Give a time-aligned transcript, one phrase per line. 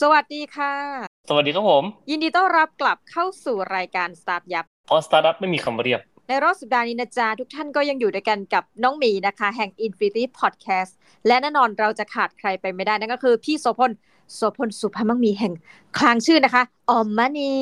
[0.00, 0.74] สวัสดีค่ะ
[1.28, 10.92] สวัสดีครับผม ยินดีต้อนรับกลับเข้าสู่รายการสตาร์ทยับออสตาร์ดัไม่มีคำเรียบ ในรอบสัปดาห์นี้นะจ๊ะทุกท่านก็ยังอยู่ด้วยกันกับน้องหมีนะคะ แห่ง Infinity Podcast
[11.26, 13.90] และแน่นอนเราจะขาดใครไปไม่ได้ นั่นก็คือพี่โสพล
[14.34, 15.52] โสพลสุภาพมังมีแห่ง
[15.98, 17.52] คลางชื่อนะคะออมมานี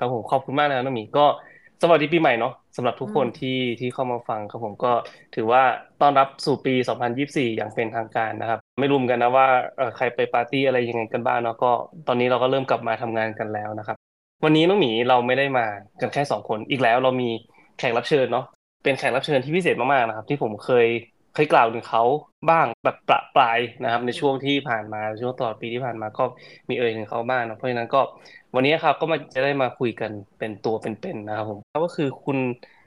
[0.00, 1.24] ครับผมขอบคุณมากนะครับน้องหมีก็
[1.82, 4.92] สวัสดีปีใหม่เนาะ สำหรับทุกคนที่ที่เข้ามาฟังครับผมก็
[5.34, 5.62] ถือว่า
[6.00, 6.74] ต้อนรับสู่ปี
[7.16, 11.70] 2024 อย่างเป็นทางการนะครับ ไม่รู้เหมือนกันนะว่าเอ่อใครไปปาร์ตี้อะไรยังไงกันบ้างเนาะก็
[12.08, 13.96] ตอนนี้เราก็เริ่มกลับมาทำงานกันแล้วนะครับ
[14.44, 15.66] วันนี้น้องหมีเราไม่ได้มา
[16.00, 17.28] กันแค่สองคนอีกแล้วเรามี
[17.78, 18.44] แขกรับเชิญเนาะ
[18.84, 20.86] เป็นแขกรับเชิญที่พิเศษมากๆนะครับ ที่ผมเคย
[21.34, 22.02] เคยกล่าวถึงเขา
[22.50, 26.24] บ้างแบบประปรายนะครับ ในช่วงที่ผ่านมาช่วงตลอดปีที่ผ่านมาก็
[26.68, 28.00] มีเอ่ยถึงเขาบ้างนะเพราะฉะนั้นก็
[28.54, 32.38] วันนี้ครับก็มาจะได้มาคุยกันเป็นตัวเป็นๆนะครับผมก็คือคุณ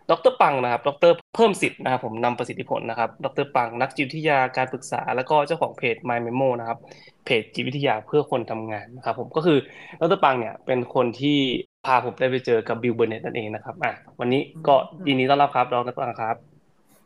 [0.09, 6.77] ดรปังนะครับ ดรเพิ่มสิทธิ์นะครับผมนำประสิทธิผลนะครับ ดรปังนักจิตวิทยาการปรึกษา แล้วก็เจ้าของเพจ My Memo นะครับ
[7.26, 9.57] เพจจิตวิทยาเพื่อคนทำงานนะครับ ผมก็คือ
[10.01, 11.37] ดรปังเนี่ยเป็นคนที่
[11.85, 14.76] พาผมได้ไปเจอกับบิลเบอร์เน็ตนั่นเองนะครับอะวันนี้ก็
[15.07, 16.57] ยินดีต้อนรับครับดรปังครับ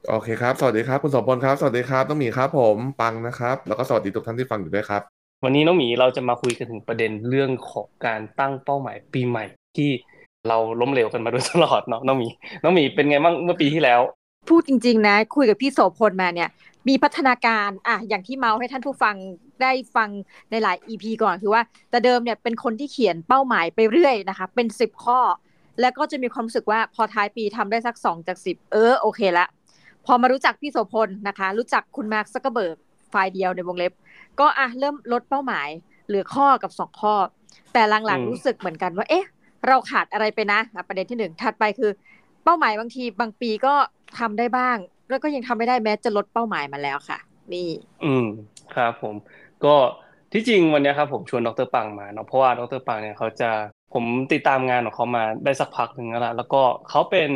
[0.09, 5.01] โอเคครับ สวัสดีครับ คุณสมพลครับ สวัสดีครับต้องหมีครับ ผมปังนะครับ แล้วก็สวัสดีทุกท่านที่ฟังอยู่ด้วยครับ
[5.43, 9.45] วันนี้น้องหมีเราจะมาคุยกันถึงประเด็นเรื่องของการตั้งเป้าหมายปีใหม่
[9.77, 9.89] ที่
[10.47, 12.27] เราล้มเหลวกันมาโดยตลอดเนาะน้องหมี
[12.63, 13.99] น้องหมีเป็นไงบ้างเมื่อปีที่แล้ว
[14.49, 16.49] พูดจริง ๆ นะ คุยกับพี่โสพลมาเนี่ย
[16.87, 19.15] มีพัฒนาการอะอย่างที่เม้าท์ให้ท่านผู้ฟัง
[19.61, 20.09] ได้ฟัง
[20.51, 25.19] ในหลาย EP ก่อนคือว่าแต่เดิมเนี่ยเป็นคนที่เขียนเป้าหมายไปเรื่อยนะคะ เป็นสิบข้อ
[25.81, 29.47] แล้วก็จะมีความรู้สึกว่าพอท้ายปีทำได้สักสองจากสิบเออโอเคละ
[30.05, 32.77] พอมารู้จักพี่โสพลนะคะ รู้จักคุณมาร์คซักเกอร์เบิร์ก
[33.13, 33.93] ฝ่ายเดียวในวงเล็บ
[34.39, 35.69] ก็อะเริ่มลดเป้าหมาย
[36.07, 37.15] เหลือข้อกับสองข้อ
[37.73, 39.25] แต่หลังอืมๆรู้สึกเหมือนกันว่า เอ๊ะ
[39.67, 41.91] เราขาดอะไรไปนะอะประเด็นที่หนึ่งถัดไปคือ
[42.43, 43.73] เป้าหมายบางทีบางปีก็
[44.19, 44.77] ทำได้บ้าง
[45.09, 47.19] แล้วก็ยังทำไม่ได้แม้จะลดเป้าหมายมาแล้วค่ะ
[47.53, 47.69] นี่
[48.03, 48.27] อืม
[48.75, 49.15] ครับผม
[49.65, 49.75] ก็
[50.33, 53.49] ที่จริงวันเนี้ยครับผมชวนดรปังมาเนาะเพราะว่าดรปังเนี่ยเขาจะ
[53.93, 57.31] ผมติดตามงานของเขามาได้สักพักหนึ่งแล้วล่ะแล้วก็เขาเป็น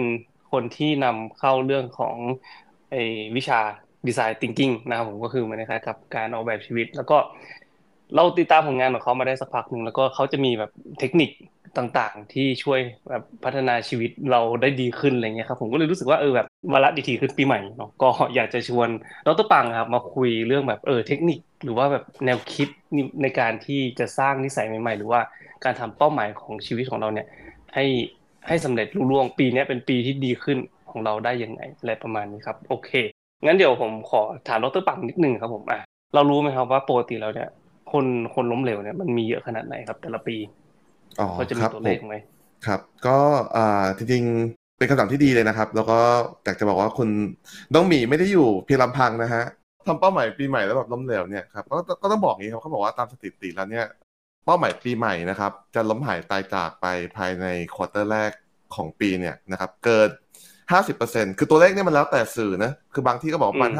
[0.56, 2.16] คนที่นำเข้าเรื่องของ
[2.92, 3.04] ไอ้
[3.36, 3.60] วิชา
[4.08, 7.18] ดีไซน์ทิงกิ้งนะครับผมก็คือมันคล้ายกับการออกแบบชีวิต แล้วก็
[8.16, 11.30] เราติดตามผลงานของเขามาได้สักพักหนึ่งแล้วก็เขาจะมีแบบเทคนิค
[11.78, 12.80] ต่างๆ ที่ช่วย
[13.10, 18.90] แบบพัฒนาชีวิตเราได้ดีขึ้นอะไรเงี้ยครับผมก็เลยรู้สึกว่าเออแบบวาระดีทีขึ้นปีใหม่เนาะก็อยากจะชวน
[19.28, 22.68] ดรปังครับมาคุยเรื่องแบบเออเทคนิคหรือว่าแบบแนวคิด
[23.22, 25.22] ในการที่จะสร้างนิสัยใหม่ ๆ หรือว่า
[25.64, 27.28] การทำเป้าหมายของชีวิตของเราเนี่ย
[27.76, 27.86] ให้
[28.47, 30.57] ให้สำเร็จลุล่วงปีเนี้ยเป็นปีที่ดีขึ้น
[30.91, 32.89] ของเราได้ยังไงอะไรประมาณนี้ครับ โอเค
[33.45, 35.79] งั้นเดี๋ยวผมขอถามดรปังนิดนึงครับผมอะ
[36.16, 37.50] เรารู้ไหมครับว่าปกติแล้วเนี่ย
[37.91, 40.35] คนคนล้มเหลวเนี่ยมันมีเยอะขนาดไหนครับ แต่ละปี
[41.19, 42.13] อ๋อพอจะคมีรับตัวผเลขมไหม
[42.66, 43.17] ครับ ก็
[43.56, 46.00] อ่าจริงๆเป็นคำถามที่ดีเลยนะครับ แล้วก็
[46.45, 47.09] อยากจะบอกว่าคุณ
[47.75, 49.44] ต้องหมีไม่ได้อยู่เพียงลำพังนะฮะ
[49.88, 53.85] ทำเป้าหมายปีใหม่แล้วแบบล้มเหลวเนี่ยครับก็ก็ต้องบอกอย่างนี้ครับเขาบอกว่าตามสถิติแล้วเนี่ย
[54.45, 56.85] เป้าหมายปีใหม่นะครับ จะล้มหายตายจากไป
[57.17, 57.45] ภายใน
[57.75, 58.31] ควอเตอร์แรก
[58.75, 60.09] ของปีเนี่ยนะครับ เกิน
[60.73, 63.72] 50%คือตัวเลขเนี่ยมันแล้วแต่สื่อนะ คือบางที่ก็บอกประมาณ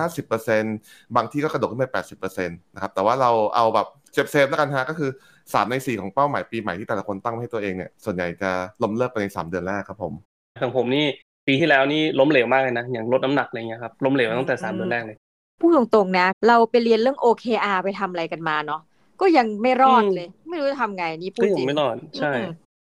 [0.54, 1.86] 50%บางที่ก็กระโดดขึ้นไป
[2.22, 5.10] 80%นะครับ แต่ว่าเราเอาแบบเซฟๆแล้วกันฮะก็คือ
[5.40, 8.52] 3ใน4ของเป้าหมายปีใหม่ที่แต่ละคนตั้งให้ตัวเองเนี่ย ส่วนใหญ่จะ
[8.84, 10.14] ล้มเลิกไปใน3เดือนแรกครับผม
[10.62, 11.06] ของผมนี่
[11.48, 15.18] ปีที่แล้วนี่ล้มเหลวมากเลยนะ อย่างลดน้ำหนักอะไรเงี้ยครับ ล้มเหลวตั้งแต่สามเดือนแรกเลย
[15.62, 18.82] พูดตรงๆนะ เราไปเรียนเรื่อง OKR ไปทำอะไรกันมาเนาะ
[19.22, 22.50] ก็ยังไม่รอดเลย ไม่รู้จะทำไงนี่พูก็ดยัจริงงไม่รอดใช่อืม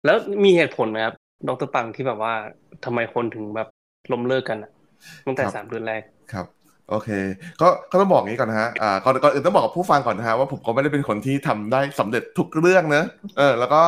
[0.04, 1.14] แล้วมีเหตุผลไหมครับ
[1.48, 2.34] ดรปังที่แบบว่า
[2.84, 3.68] ทำไมคนถึงแบบ
[4.12, 4.70] ล้มเลิกกันอะ
[5.26, 6.46] ตั้งแต่ครับสามเดือนแรกครับ
[6.90, 7.10] โอเค
[7.60, 13.04] ก็ก็ต้องบอกอย่างนี้ก่อนนะฮะ อ่า ก่อนก่อนอื่นต้องบอกกับผู้ฟังก่อนนะฮะว่าผมก็ไม่ได้เป็นคนที่ทำได้สำเร็จทุกเรื่องนะ
[13.38, 13.80] เออ แล้วก็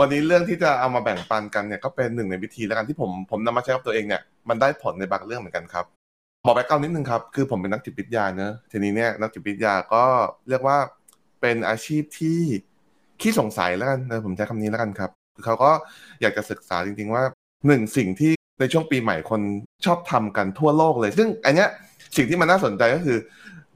[0.00, 5.84] วันนี้เรื่องที่จะเอามาแบ่งปันกันเนี่ยก็เป็นหนึ่งในวิธีแล้วกันที่ผมผมนำมาใช้กับตัวเองเนี่ยมันได้ผลในบางเรื่องเหมือนกันครับ
[6.46, 10.04] บอกแบ็กกราวนิดนึงครับ คือผมเป็นนักจิตวิทยาเนอะทีนี้เนี่ยนักจิตวิทยาก็
[10.48, 10.76] เรียกว่า
[11.42, 12.38] เป็นอาชีพที่
[13.20, 15.70] ขี้สงสัยแล้วกันเออผมใช้คำนี้แล้วกันครับคือเขาก็
[16.20, 17.22] อยากจะศึกษาจริงๆว่า
[17.66, 19.40] หนึ่งสิ่งที่ในช่วงปีใหม่คน
[19.86, 21.68] ชอบทำกันทั่วโลกเลย ซึ่งอันเนี้ย
[22.16, 23.18] สิ่งที่มันน่าสนใจก็คือ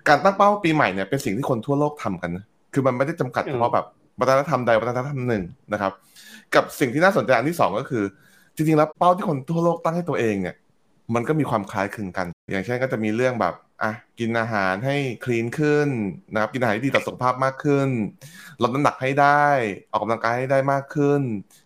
[0.08, 2.30] การตั้งเป้าปีใหม่เนี่ยเป็นสิ่งที่คนทั่วโลกทำกัน
[2.72, 3.86] คือมันไม่ได้จำกัดเฉพาะแบบ
[4.20, 5.42] วัฒนธรรมใดวัฒนธรรมหนึ่ง
[5.72, 5.92] นะครับ
[6.54, 8.04] กับสิ่งที่น่าสนใจอันที่สองก็คือ
[8.54, 10.54] จริงๆแล้วเป้าที่คนทั่วโลกตั้งให้ตัวเองเนี่ย
[11.14, 15.88] มันก็มีความคล้ายคลึงกัน อย่างเช่นก็จะมีเรื่องแบบ อะกินอาหารให้คลีนขึ้น
[16.32, 17.88] นะครับกินอาหารที่ดีต่อสุขภาพมากขึ้น
[18.62, 19.46] ลดน้ำหนักให้ได้
[19.90, 21.20] ออกกำลังกายให้ได้มากขึ้น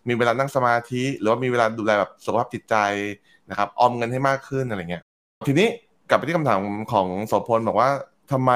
[0.07, 2.75] มีเวลานั่งสมาธิ หรือว่ามีเวลาดูแลแบบสุขภาพจิตใจ
[3.49, 5.03] นะครับออมเงินให้มากขึ้นอะไรเงี้ย
[5.47, 5.67] ทีนี้
[6.09, 6.59] กลับไปที่คำถาม
[6.91, 7.89] ของโสพลบอกว่า
[8.31, 8.51] ทำไม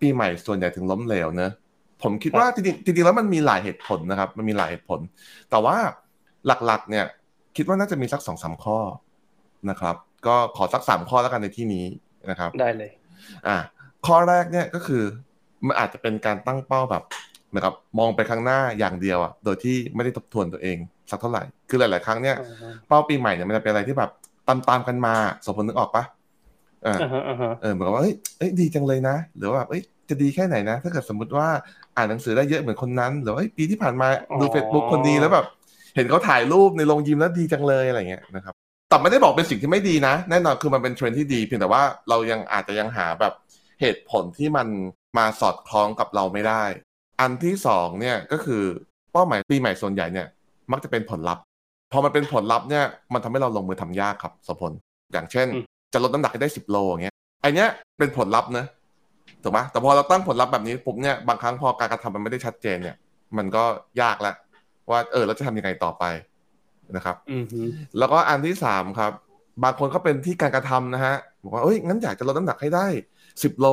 [0.00, 1.52] ปีใหม่ส่วนใหญ่ถึงล้มเหลวเนอะ
[2.02, 5.00] ผมคิดว่าจริงจริงแล้วมันมีหลายเหตุผลนะครับ มันมีหลายเหตุผล
[5.50, 5.76] แต่ว่า
[6.46, 7.06] หลักๆ เนี่ย
[7.56, 8.78] คิดว่าน่าจะมีสักสองสามข้อ
[9.70, 9.96] นะครับ
[10.26, 11.84] ก็ขอสักสามข้อแล้วกันในที่นี้
[12.30, 12.90] นะครับ ได้เลย
[13.46, 13.56] อ่า
[14.06, 15.02] ข้อแรกเนี่ยก็คือ
[15.66, 17.02] มันอาจจะเป็นการตั้งเป้าแบบ
[17.54, 20.76] นะครับมองไปข้างหน้าอย่างเดียวอะโดยที่ไม่ได้ทบทวนตัวเอง
[21.10, 22.36] สักเท่าไหร่คือหลาย ๆ ครั้งเนี่ย
[22.88, 24.10] เป้าปีใหม่เนี่ยมันจะเป็นอะไรที่แบบ
[24.48, 25.14] ตามตามกันมา
[25.44, 26.04] สมผลนึกออกปะ
[26.84, 26.98] เออ
[27.62, 31.48] เออเหมือนกับว่าเฮ้ยเอ้ยดีจังเลยนะ หรือว่าเอ้ยจะดีแค่ไหนนะ ถ้าเกิดสมมติว่า
[31.96, 34.08] อ่านหนังสือได้เยอะเหมือนคนนั้น หรือว่าปีที่ผ่านมา
[34.40, 35.46] ดูเฟซบุ๊กคนดีแล้วแบบ
[35.96, 38.54] เห็นเขาถ่ายรูปในโรงยิมแล้วดีจังเลยอะไรเงี้ยนะครับ
[38.92, 43.32] แต่ไม่ได้บอกเป็นสิ่งที่ไม่ดีนะ แน่นอนคือมันเป็นเทรนที่ดี เพียงแต่ว่าเรายังอาจจะยังหาแบบ
[43.80, 44.68] เหตุผลที่มัน
[45.18, 46.64] มาสอดคล้องกับเราไม่ได้
[47.20, 48.62] อันที่สองเนี่ยก็คือ
[49.12, 50.26] เป้าหมายปีใหม่ส่วนใหญ่เนี่ย
[50.72, 51.42] มักจะเป็นผลลัพธ์
[51.92, 54.72] พอมันเป็นผลลัพธ์เนี่ยมันทำให้เราลงมือทำยากครับสพล
[55.12, 55.46] อย่างเช่น
[55.92, 57.68] จะลดน้ำหนักให้ได้สิบโลอย่างเงี้ยไอเนี้ย
[57.98, 58.66] เป็นผลลัพธ์นะ
[59.42, 62.96] ถูกไหมแต่พอเราตั้งผลลัพธ์แบบนี้ปุ๊บเนี่ยบางครั้งพอการกระทำมันไม่ได้ชัดเจนเนี่ย
[63.36, 63.64] มันก็
[64.02, 64.34] ยากแล้ว
[64.90, 66.04] ว่าเออเราจะทำยังไงต่อไป
[66.96, 67.16] นะครับ
[67.98, 69.12] แล้วก็อันที่สามครับ
[69.62, 72.86] บางคนก็เป็นที่การกระทำนะฮะบอกว่าเอ้ยงั้นอยากจะลดน้ำหนักให้ได้
[73.42, 73.66] สิบโล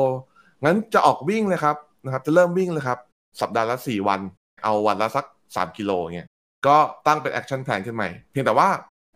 [0.66, 1.76] งั้นจะออกวิ่งเลยครับ
[2.06, 2.98] นะครับ จะเริ่มวิ่งเลยครับ
[3.42, 4.20] สัปดาห์ละสี่วัน
[4.64, 5.26] เอาวันละสัก
[5.56, 6.28] สามกิโลเงี้ย
[6.68, 6.78] ก็
[7.08, 8.68] ตั้งเป็น action plan ขึ้นใหม่ เพียงแต่ว่า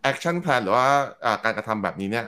[0.02, 0.86] action plan หรือว่า
[1.44, 2.24] การกระทำแบบนี้เนี่ย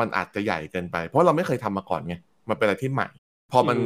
[0.00, 2.14] มันอาจจะใหญ่เกินไป เพราะเราไม่เคยทำมาก่อนไง
[2.48, 3.08] มันเป็นอะไรที่ใหม่
[3.52, 3.76] พอมัน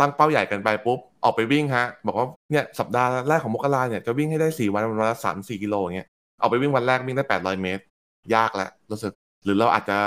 [0.00, 6.08] ตั้งเป้าใหญ่เกินไปปุ๊บออกไปวิ่งฮะ บอกว่าเนี่ยสัปดาห์แรกของมกราเนี่ยจะวิ่งให้ได้สี่วันวันละสามสี่กิโลเงี้ย
[6.40, 7.82] เอาไปวิ่งวันแรกวิ่งได้แปดร้อยเมตร
[8.34, 9.12] ยากแล้วรู้สึก
[9.44, 9.98] หรือเราอาจจะ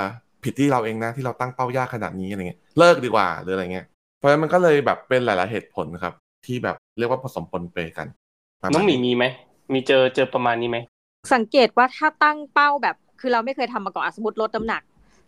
[0.44, 3.86] ผิดที่เราเองนะที่เราตั้งเป้ายากขนาดนี้อะไรเงี้ยเลิกดีกว่าหรืออะไรเงี้ย
[4.18, 6.14] เพราะฉะนั้นมันก็เลยแบบเป็นหลาย ๆเหตุผลครับ
[6.46, 8.06] ที่แบบเรียกว่าผสมปนเปกัน
[8.72, 9.24] น้องหมีมีไหม
[9.72, 10.78] มีเจอเจอประมาณนี้ไหม
[11.34, 14.82] สังเกตว่าถ้าตั้งเป้าแบบ คือเราไม่เคยทำมาก่อนสมมติลดน้ำหนัก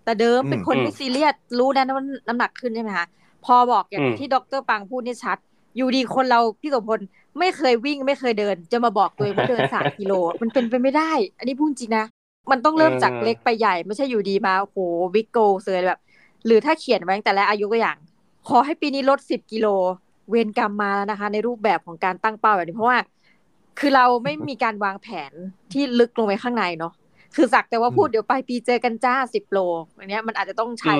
[0.04, 3.06] แต่เดิมเป็นคนไม่ซีเรียสรู้นะว่าน้ำหนักขึ้นใช่ไหมคะ
[3.44, 5.38] พอบอกอย่างที่ดรปังพูดนี่ชัด
[5.76, 7.00] อยู่ดีคนเราพี่สมพล
[7.38, 12.04] ไม่เคยวิ่งไม่เคยเดิน จะมาบอกตัวเองว่าเดินสามกิโล มันเป็นไปไม่ได้ อันนี้พูดจริงนะ
[12.50, 14.76] มันต้องเริ่มจากเล็กไปใหญ่ไม่ใช่อยู่ดีมาโอ้โห
[15.14, 16.00] วิกโกเซยแบบ
[16.46, 17.96] หรือถ้าเขียนไว้แต่ละอายุก็อย่าง
[18.48, 19.66] ขอให้ปีนี้ลดสิบกิโล
[20.30, 22.98] เวรกรรมมาแล้วนะคะ ในรูปแบบของการตั้งเป้าแบบนี้เพราะว่า
[23.78, 25.32] คือเราไม่มีการวางแผน
[25.72, 26.92] ที่ลึกลงไปข้างในเนาะ
[27.34, 29.58] คือสักแต่ว่าพูดเดี๋ยวไปปีเจอกันจ้าสิบโล
[29.98, 30.94] อันนี้มันอาจจะต้องใช้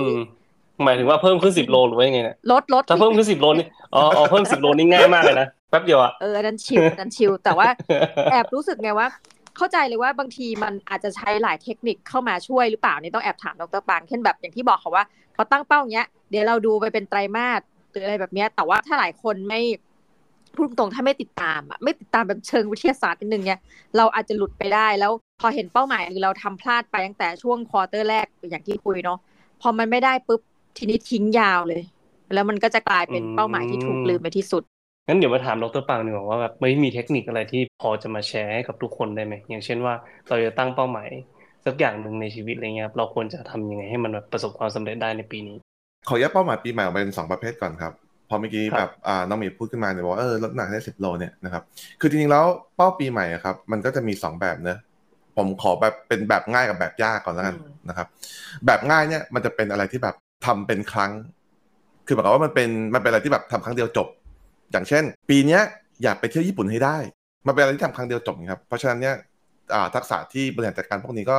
[0.83, 7.69] หมายถึงว่าเพิ่มขึ้นสิบโลหรือว่ายังไงเนี่ยลดลดถ้าเพิ่มขึ้นสิบโลนี่อ๋อเพิ่มสิบโลนี่ง่ายมากเลยนะแป๊บเดียวอะเอออันนั้นชิวอันนั้นชิวแต่ว่า
[8.31, 9.09] แอบรู้สึกไงว่า
[9.57, 15.05] เข้าใจเลยว่าบางทีมันอาจจะใช้หลายเทคนิคเข้ามาช่วยหรือเปล่านี่ต้องแอบถามดรปางเช่นแบบอย่างที่บอกเขาว่า
[15.37, 17.61] พอตั้งเป้าอย่างเงี้ยเดี๋ยวเราดูไปเป็นไตรมาส
[17.91, 19.61] หรืออะไรแบบเนี้ย แต่ว่าถ้าหลายคนไม่
[20.55, 23.61] พูดตรงถ้าไม่ติดตามอะไม่ติดตามแบบเชิงวิทยาศาสตร์นิดนึงเนี่ย
[23.97, 29.19] เราอาจจะหลุดไปได้แล้วพอเห็นเป้าหมายหรือเราทำพลาดไปตั้งแต่ช่วงควอเตอร์แรกอย่างที่คุยเนาะ
[29.61, 30.41] พอมันไม่ได้ปุ๊บ
[30.77, 31.83] ทีนี้ทิ้งยาวเลย
[32.35, 34.63] แล้วมันก็จะกลายเป็นเป้าหมายที่ถูกลืมไปที่สุด
[35.09, 39.95] งั้นเดี๋ยวมาถามดรปังหนึ่งว่าแบบไม่มีเทคนิคอะไรที่พอจะมาแชร์ให้กับทุกคนได้ไหมอย่างเช่นว่า
[40.29, 41.09] เราจะตั้งเป้าหมาย
[41.65, 45.57] สักอย่างหนึ่งในชีวิตอะไรเงี้ยเราควรจะทำยังไงให้มันแบบประสบความสำเร็จได้ในปีนี้
[46.09, 47.93] ขอแยกเป้าหมายปีใหม่ออกเป็นสองประเภทก่อนครับ
[48.29, 51.63] พอเมื่อกี้แบบอ่าน้องมีพูดขึ้นมาเนี่ยบอกว่าเออลดหนักได้สิบโลเนี่ยนะครับ
[52.01, 52.45] คือจริงๆแล้ว
[52.77, 54.79] เป้าปีใหม่ครับมันก็จะมีสองแบบเนอะ
[55.37, 57.57] ผมขอแบบเป็นแบบง่ายกับแบบยากก่อนแล้วกัน
[57.89, 58.07] นะครับ
[58.67, 61.13] แบบง่ายเนี่ยมันจะเป็นอะไรที่แบบ ทำเป็นครั้ง
[62.07, 64.09] คือหมายความว่ามันเป็นมันเป็นอะไรที่แบบทำครั้งเดียวจบ
[64.73, 65.63] อย่างเช่น ปีเนี้ย
[66.03, 66.97] อยากไปเที่ยวญี่ปุ่นให้ได้
[67.47, 69.15] มันเป็นอะไรที่ทำครั้งเดียวจบครับ เพราะฉะนั้นเนี่ย
[69.95, 71.39] ทักษะที่บริหารจัดการพวกนี้ก็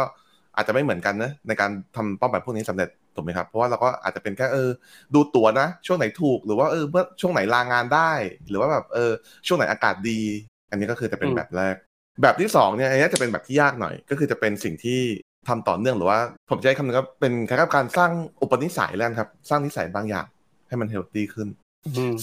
[0.56, 4.70] อาจจะไม่เหมือนกันนะในการทำเป้าหมายพวกนี้สำเร็จถูกไหมครับเพราะว่าเราก็อาจจะเป็นแค่เออ
[5.14, 8.12] ดูตั๋วนะ ช่วงไหนถูกหรือว่าเออเมื่อช่วงไหนลางานได้
[8.50, 9.12] หรือว่าแบบเออ
[9.48, 10.22] ช่วงไหนอากาศดี
[10.70, 11.76] อันนี้ก็คือจะเป็นแบบแรก
[12.22, 15.02] แบบที่สองเนี่ยอันนี้จะเป็นแบบที่ยากหน่อย ก็คือจะเป็นสิ่งที่
[15.48, 18.12] ทำต่อเนื่องหรือว่า ผมใช้คำนึงก็เป็นคล้ายกับการสร้าง
[18.42, 20.26] อุปนิสัยแล้วครับ สร้างนิสัยบางอย่าง
[20.68, 21.48] ให้มันเฮลตี้ขึ้น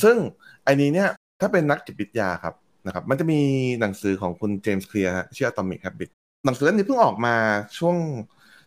[0.03, 0.17] ซึ่ง
[0.65, 1.09] ไอ้นี้เนี่ย
[1.41, 2.55] ถ้าเป็นนักจิตวิทยาครับ
[2.87, 3.41] นะครับมันจะมี
[3.81, 6.11] หนังสือของคุณเจมส์เคลียร์ชื่อ Atomic Habit
[6.45, 7.35] หนังสือเล่มนี้เพิ่งออกมา
[7.79, 7.97] ช่วง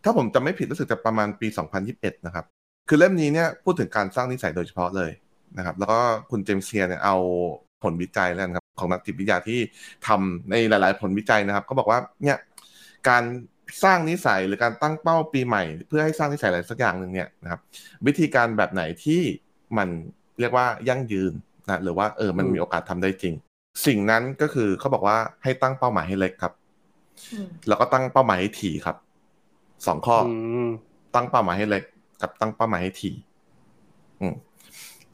[0.04, 1.48] ถ้าผมจำไม่ผิดรู้สึกจะประมาณปี
[1.88, 2.46] 2021 นะครับ
[2.90, 5.12] คือเล่มนี้เนี่ยพูดถึงการสร้างนิสัยโดยเฉพาะเลย
[5.58, 6.00] นะครับแล้วก็
[6.32, 7.18] คุณเจมส์เซียเนี่ยเอา
[7.84, 9.60] ผลวิจัยแล้วนะครับของนักจิตวิทยาที่
[10.08, 12.38] ทำในหลาย ๆ ผลวิจัยนะครับเขาบอกว่าเนี่ย
[13.10, 13.24] การ
[13.84, 17.62] สร้างนิสัยหรือการตั้งเป้าปีใหม่ เพื่อให้สร้างนิสัยอะไรสักอย่างหนึ่งเนี่ยนะครับ
[18.08, 19.22] วิธีการแบบไหนที่
[19.78, 19.88] มัน
[20.40, 21.34] เรียกว่ายั่งยืน
[21.68, 23.34] นะหรือว่าเออมันมีโอกาสทำได้จริง
[23.86, 26.54] สิ่งนั้นก็คือเขาบอกว่าให้ตั้งเป้าหมายให้เล็กครับ
[27.68, 28.98] แล้วก็ตั้งเป้าหมายให้ถี่ครับ
[29.86, 30.18] สองข้อ
[31.16, 31.84] ตั้งเป้าหมายให้เล็ก
[32.22, 33.16] กับตั้งเป้าหมายให้ถี่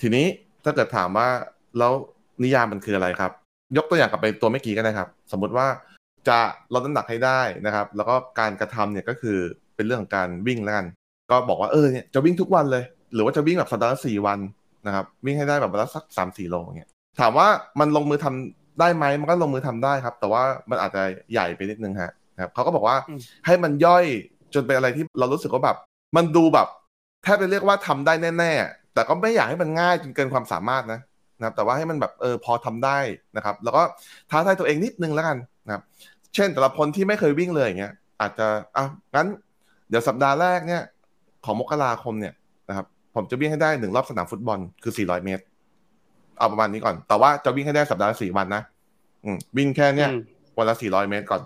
[0.02, 0.26] ทีนี้
[0.64, 1.28] ถ้าเกิดถามว่า
[1.78, 1.94] แล้ว
[2.44, 3.32] นิยามมันคืออะไรครับ
[3.78, 5.68] ยกตัวอย่างกับไปตัวไม่กี่ก็ได้ครับ สมมุติว่า
[6.30, 6.40] จะ
[6.74, 9.38] ลดน้ำหนักให้ได้นะครับ แล้วก็การกระทำเนี่ยก็คือ
[9.76, 10.86] เป็นเรื่องของการวิ่งแล้วกัน
[11.32, 14.40] ก็บอกว่าเออเนี่ยจะวิ่งทุกวันเลย หรือว่าจะวิ่งแบบสัปดาห์ละสี่วัน
[14.88, 17.48] นะครับ วิ่งให้ได้แบบวันละสักสามสี่โลอย่างเงี้ยถามว่า
[17.80, 22.12] มันลงมือทำได้ไหมมันก็ลงมือทำได้ครับ แต่ว่ามันอาจจะใหญ่ไปนิดนึงฮะ
[22.42, 22.98] ครับเขาก็บอกว่า
[23.46, 24.06] ให้มันย่อย
[24.54, 25.78] จนเป็นอะไรที่เรารู้สึกว่าแบบ
[26.16, 26.68] มันดูแบบ
[27.24, 31.00] แทบจะเรียกว่าทำได้แน่ๆ แต่ก็ไม่อยากให้มันง่ายจนเกินความสามารถนะ
[31.38, 32.98] นะครับแต่ว่าให้มันแบบเออพอทำได้
[33.36, 33.84] นะครับ แล้วก็
[34.30, 35.84] ท้าทายตัวเองนิดนึงแล้วกัน นะครับ
[36.36, 39.28] เช่นแต่ละคนที่ไม่เคยวิ่งเลยอย่างเงี้ยอาจจะอะงั้น
[39.90, 40.84] เดี๋ยวสัปดาห์แรกเนี่ย
[41.46, 42.34] ของมกราคมเนี่ย
[42.70, 45.44] นะครับผมจะวิ่งให้ได้หนึ่งรอบสนามฟุตบอลคือ 400 เมตร
[46.38, 48.64] เอาประมาณนี้ก่อน แต่ว่าจะวิ่งให้ได้สัปดาห์ละสี่วันนะ
[49.26, 50.22] อืมวิ่งแค่เนี่ยอืม
[50.58, 51.42] วันละ 400 เมตรก่อน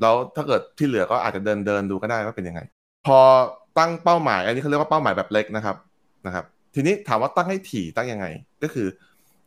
[0.00, 2.60] แล้วถ้าเกิดที่เหลือก็อาจจะเดินเดินดูก็ได้ว่าเป็นยังไง
[3.06, 3.18] พอ
[3.78, 5.76] ตั้งเป้าหมาย อันนี้เขาเรียกว่าเป้าหมายแบบเล็กนะครับ
[6.26, 8.26] นะครับ ทีนี้ถามว่าตั้งให้ถี่ตั้งยังไง
[8.62, 8.86] ก็คือ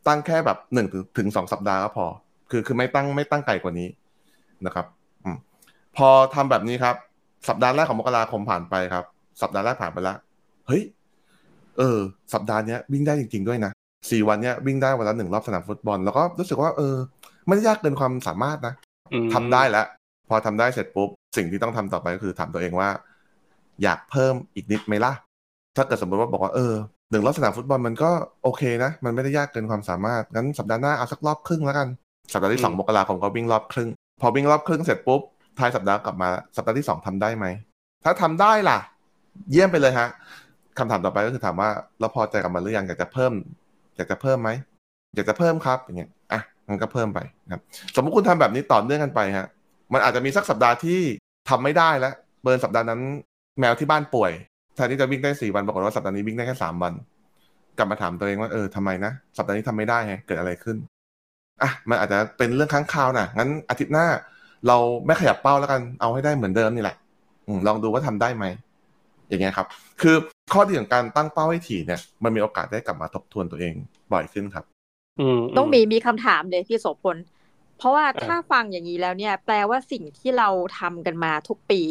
[0.06, 2.06] ตั้งแค่แบบหนึ่งถึงถึงสองสัปดาห์ก็พอ
[2.52, 3.88] คือคือไม่ตั้งไม่ตั้งไกลกว่านี้
[4.66, 4.86] นะครับ
[5.24, 5.36] อืม
[5.96, 6.96] พอทำแบบนี้ครับ
[7.48, 9.04] สัปดาห์แรกของมกราคมผ่านไปครับ
[9.42, 10.16] สัปดาห์แรกผ่านไปแล้ว
[10.66, 10.82] เฮ้ย
[11.78, 11.98] เออ
[12.34, 13.72] สัปดาห์เนี้ยวิ่งได้จริง ๆด้วยนะ
[14.10, 16.96] สี่วันเนี้ยวิ่งได้วันละหนึ่งรอบสนามฟุตบอล แล้วก็รู้สึกว่า เออ
[17.46, 18.74] ไม่ได้ยากเกินความสามารถนะ
[19.12, 19.86] อืมทำได้แล้ว
[20.28, 22.88] พอทำได้เสร็จปุ๊บ สิ่งที่ต้องทำต่อไปก็คือถามตัวเองว่า
[23.82, 25.12] อยากเพิ่มอีกนิดไหมล่ะ
[25.76, 26.74] ถ้าเกิดสมมติว่าบอกว่าเออ
[27.10, 28.10] หนึ่งรอบสนามฟุตบอลมันก็
[28.44, 31.88] โอเคนะ มันไม่ได้ยากเกินความสามารถงั้นสัปดาห์หน้าเอาสักรอบครึ่งแล้วกัน
[32.32, 33.88] สัปดาห์ที่สองอืมมกราคมก็วิ่งรอบครึ่ง
[34.20, 35.20] พอวิ่งรอบครึ่งเสร็จปุ๊บ
[35.58, 37.46] ท้ายสัปดาห์กลับมา สัปดาห์ที่สองทำได้ไหม
[38.04, 38.78] ถ้าทำได้ล่ะ
[39.50, 40.08] เยี่ยมไปเลยฮะ
[40.78, 43.32] คำถามต่อไปก็คือถามว่าเราพอใจกับมันหรือยังอยากจะเพิ่ม
[43.96, 44.50] อยากจะเพิ่มไหม
[45.14, 47.62] อยากจะเพิ่มครับอย่างเงี้ยอะมันก็เพิ่มไปนะครับ
[47.94, 49.46] สมมติคุณทำแบบนี้ต่อเนื่องกันไปฮะ
[49.92, 51.00] มันอาจจะมีสักสัปดาห์ที่
[51.50, 53.00] ทำไม่ได้แล้วเบิร์นสัปดาห์นั้น
[53.60, 54.32] แมวที่บ้านป่วย
[54.74, 56.92] แทนที่จะวิ่งได้สี่วันปรากฏว่าสัปดาห์นี้วิ่งได้แค่สามวัน
[57.78, 60.76] กลับมาถามตัวเองว่าเออทำไมนะสัปดาห์นี้ทำไม่ได้ฮะเกิดอะไรขึ้น
[61.62, 64.06] อะมันอาจจะเป็นเรื่องค้างคาวนะงั้นอาทิตย์หน้า
[64.68, 64.76] เรา
[65.06, 66.96] ไม่ขยับเป้าแล้วกันเอาให้ได้เหมือนเดิมนี่แหละ
[67.46, 68.44] อืมลองดูว่าทำได้ไหม
[69.28, 69.66] อย่างเงี้ยครับ
[70.00, 70.16] คือ
[70.52, 73.74] ข้อดีของการตั้งเป้าให้ถี่เนี่ย มันมีโอกาสได้กลับมาทบทวนตัวเอง
[74.12, 74.64] บ่อยขึ้นครับ
[75.20, 77.16] อืมต้องมีมีคำถามเลยพี่โสพล
[77.78, 81.82] เพราะว่าเออถ้าฟังอย่างนี้แล้วเนี่ย แปลว่าสิ่งที่เราทำกันมาทุกปี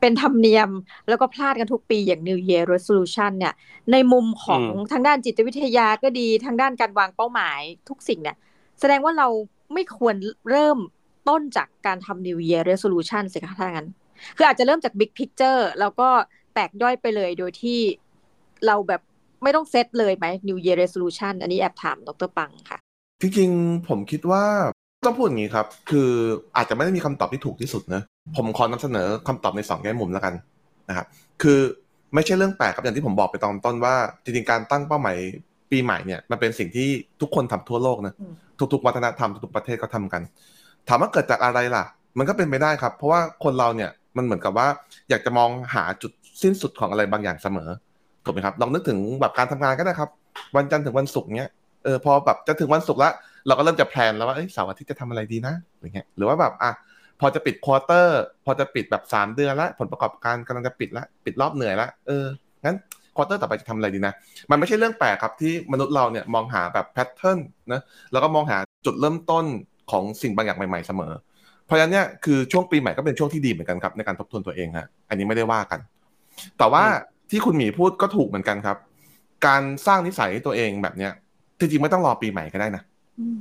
[0.00, 0.70] เป็นธรรมเนียม
[1.08, 3.54] แล้วก็พลาดกันทุกปีอย่าง New Year Resolution เนี่ย
[3.92, 8.36] ในมุมของทางด้านจิตวิทยาก็ดีทางด้านการวางเป้าหมายทุกสิ่งเนี่ย
[8.80, 9.28] แสดงว่าเรา
[9.74, 10.14] ไม่ควร
[10.50, 10.78] เริ่ม
[11.28, 13.88] ต้นจากการทำ New Year Resolution สิคะถ้างั้น
[14.36, 16.08] คืออาจจะเริ่มจาก Big Picture แล้วก็
[16.54, 17.78] แตกย่อยไปเลยโดยที่
[18.66, 19.02] เราแบบ
[19.42, 22.78] ไม่ต้องเซตเลยไหม New Year Resolution อันนี้แอบถามดรปังค่ะ
[23.20, 24.44] จริงๆ ผมคิดว่า
[25.06, 26.10] ต้องพูดอย่างนี้ครับ คือ
[26.56, 28.02] อาจจะไม่ได้มีคำตอบที่ถูกที่สุดนะ
[28.36, 30.34] ผมขอนำเสนอคำตอบในสองแง่มุมแล้วกัน
[30.88, 31.06] นะครับ
[31.42, 31.58] คือ
[32.14, 33.94] ไม่ใช่เรื่องแปลกครับอย่างที่ผมบอกไปตอนต้นว่า
[34.24, 35.16] จริงๆ การตั้งเป้าหมาย
[35.70, 36.88] ปีใหม่เนี่ยมันเป็นสิ่งที่
[37.20, 38.14] ทุกคนทำทั่วโลกนะ
[38.72, 40.22] ทุกๆวัฒนธรรมทุกๆประเทศก็ทำกัน
[40.88, 41.84] ถามว่าเกิดจากอะไรล่ะ
[42.18, 44.68] มันก็เป็นไปได้ครับ เพราะว่าคนเราเนี่ยมันเหมือนกับว่า
[45.10, 46.12] อยากจะมองหาจุด
[46.42, 47.70] สิ้นสุดของอะไรบางอย่างเสมอ
[48.24, 50.10] ถูกไหมครับลองนึกถึงแบบการทำงานก็ได้ครับ
[50.56, 51.50] วันจันทร์ถึงวันศุกร์เนี้ย
[51.84, 53.12] เออพอแบบจะถึงวันศุกร์แล้ว
[53.46, 56.70] เราก็เริ่มจะ plan แล้วว่าเอ้ยเสาร์อาทิตย์จะทำอะไรดีนะอย่างเงี้ยหรือว่าแบบอะ
[57.20, 62.26] พอจะปิด quarter พอจะปิดแบบสามเดือนแล้วผลประกอบการกำลังจะปิดแล้วปิดรอบเหนื่อยแล้วเออ
[62.64, 62.76] งั้น
[63.20, 64.14] quarter ต่อไปจะทำอะไรดีนะ
[64.50, 67.38] มันไม่ใช่เรื่องแปลกครับที่มนุษย์เราเนี่ยมองหาแบบ pattern
[67.72, 69.44] นะแล้วก็มองหาจุดเริ่มต้น
[69.90, 71.12] ของสิ่งบางอย่างใหม่ๆเสมอ
[71.66, 75.80] เพราะฉะนั้นเนี่ยคือช่วงปีใหม่ก็เป็นช่วงที่ดีเหมือนกันครับในการทบทวนตัวเองฮะอันนี้ไม่ได้ว่ากัน
[76.58, 76.84] แต่ว่า
[77.30, 78.76] ที่คุณหมีพูดก็ถูกเหมือนกันครับ
[79.46, 81.12] การสร้างนิสัยให้ตัวเองแบบเนี้ย
[81.58, 82.82] จริงๆไม่ต้องรอปีใหม่ก็ได้นะ
[83.18, 83.38] อืม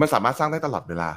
[0.00, 1.10] มันสามารถสร้างได้ตลอดเวลา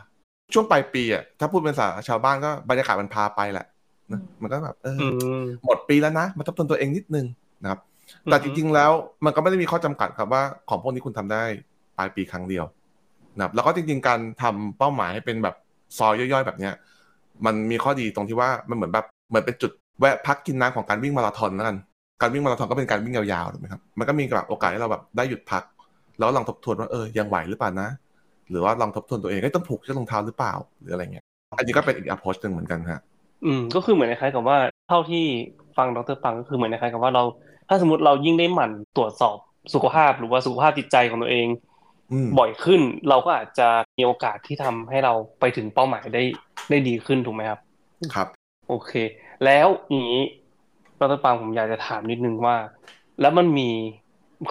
[0.53, 3.65] ช่วงปลายปีอะถ้าพูดเป็นภาษาชาวบ้านก็บรรยากาศมันพาไปแหละ
[4.11, 7.25] นะมันก็แบบเอออือมหมดปีแล้วนะมาทบทวนตัวเองนิดนึง
[7.63, 7.79] นะครับ
[8.29, 8.91] แต่จริง ๆ แล้ว
[9.25, 11.43] มันก็ไม่ได้มีข้อจำกัดครับว่าของพวกนี้คุณทำได้
[11.97, 12.65] ปลายปีครั้งเดียว
[13.35, 15.55] นะครับ แล้วก็จริง ๆ การทำเป้าหมายให้เป็นแบบ
[15.97, 16.73] ซอยย่อย ๆ แบบเนี้ย
[17.45, 21.77] มันมีข้อดีตรงที่ว่ามันเหมือนแบบเหมือนเป็นจุดแวะพักกินน้ำของการวิ่งมาราธอนแล้วกัน
[22.21, 25.63] การวิ่งมาราธอนก็เป็นการวิ่งยาวๆถูกไหมครับ มันก็มีแบบโอกาสให้เราแบบได้หยุดพัก
[26.19, 27.89] แล้วลองทบทวนว่าเออยังไหวหรือเปล่านะ
[28.49, 31.23] หรือว่าลองทบทวนตัวเองเอ้ยต้องผูกเชือกรองเท้าหรือเปล่าหรืออะไรเงี้ย
[31.57, 33.01] อันนี้ก็เป็นอีก approach หนึ่งเหมือนกันฮะ
[33.45, 34.57] อืม ก็คือเหมือนคล้ายๆกับว่า
[34.89, 35.23] เท่าที่
[35.77, 37.23] ฟังดรปังก็คือเหมือนคล้ายๆกับว่าเรา
[37.67, 39.37] ถ้าสมมติเรายิ่งได้หมั่นตรวจสอบ
[39.73, 41.47] สุขภาพหรือว่าสุขภาพจิตใจของตัวเอง
[42.11, 46.23] อืมบ่อยขึ้นเราก็อาจจะมีโอกาสที่ทำให้เราไปถึงเป้าหมายได้
[46.69, 47.59] ได้ดีขึ้นถูกไหมครับ
[48.13, 48.27] ครับ
[48.69, 48.91] โอเค
[49.45, 50.23] แล้วอย่างนี้
[50.99, 52.55] ดรปังผมอยากจะถามนิดนึงว่า
[53.21, 53.69] แล้วมันมี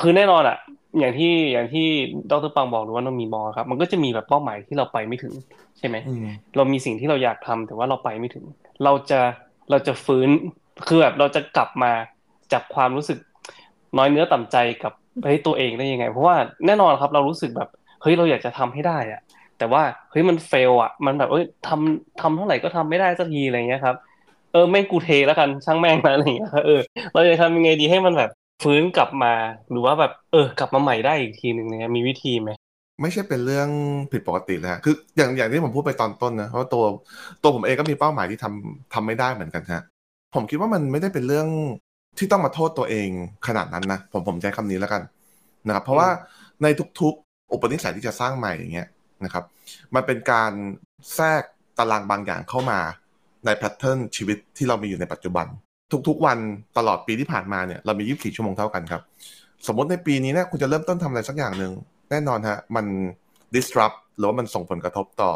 [0.01, 0.59] คือแน่นอนอะ
[0.99, 1.87] อย่างที่อย่างที่
[2.31, 5.35] ดรปังบอกหรือว่าน้องมีมองครับ มันก็จะมีแบบเป้าหมายที่เราไปไม่ถึง
[5.79, 8.45] ใช่ไหมอืมเรามีสิ่งที่เราอยากทำแต่ว่าเราไปไม่ถึง
[8.85, 9.21] เราจะ
[9.71, 10.29] เราจะฟื้น
[10.87, 11.93] คือแบบเราจะกลับมา
[12.53, 13.19] จากความรู้สึก
[13.99, 14.93] น้อยเนื้อต่ำใจกับ
[15.25, 16.37] เฮ้ยตัวเองได้ยังไง เพราะว่า
[16.67, 17.69] แน่นอนครับเรารู้สึกแบบ
[18.03, 19.21] เฮ้ยเราอยากจะทำให้ได้อะ
[19.59, 23.97] แต่ว่าเฮ้ยมันเฟลอะ มันแบบเอ้ยทำทำเท่าไหร่ก็ทำไม่ได้สักทีอะไรเงี้ยครับ
[24.53, 26.81] เออแม่งกูเทแล้วกันช่างแม่งนะอะไรเงี้ยเออ
[27.13, 28.31] เราจะทำยังไงดีให้มันแบบ
[28.63, 29.33] ฟื้นกลับมา
[29.71, 32.51] หรือว่าแบบเออกลับมาใหม่ได้อีกทีหนึ่งเนี่ยมีวิธีไหม
[33.03, 33.69] ไม่ใช่เป็นเรื่อง
[34.13, 36.85] ผิดปกติเลยฮะคืออย่างอย่างที่ผมพูดไปตอนต้นนะเพราะว่าตัว
[37.43, 39.83] ตัวผมเองก็มีเป้าหมายที่ทำทำไม่ได้เหมือนกันฮะ
[40.35, 41.49] ผมคิดว่ามันไม่ได้เป็นเรื่อง
[42.19, 43.09] ที่ต้องมาโทษตัวเอง
[43.47, 45.03] ขนาดนั้นนะผมผมใช้คำนี้แล้วกัน
[45.67, 46.09] นะครับ เพราะว่า
[46.63, 46.67] ใน
[47.01, 48.89] ทุกๆ อุปนิสัยที่จะสร้างใหม่อย่างเงี้ย
[49.25, 49.45] นะครับ
[49.95, 50.53] มันเป็นการ
[51.15, 51.43] แทรก
[51.79, 52.79] ตารางบางอย่างเข้ามา
[53.47, 55.47] ในแพทเทิร์นชีวิตที่เรามีอยู่ในปัจจุบัน
[56.09, 56.39] ทุกๆ วัน
[56.79, 59.03] ตลอดปีที่ผ่านมาเนี่ยเรามี 24 ชั่วโมงเท่ากันครับ
[59.67, 61.73] สมมติในปีนี้เนี่ยคุณจะเริ่มต้นทำอะไรสักอย่างหนึ่ง
[62.11, 62.87] แน่นอนฮะมัน
[63.55, 65.31] disrupt หรือว่ามันส่งผลกระทบต่อ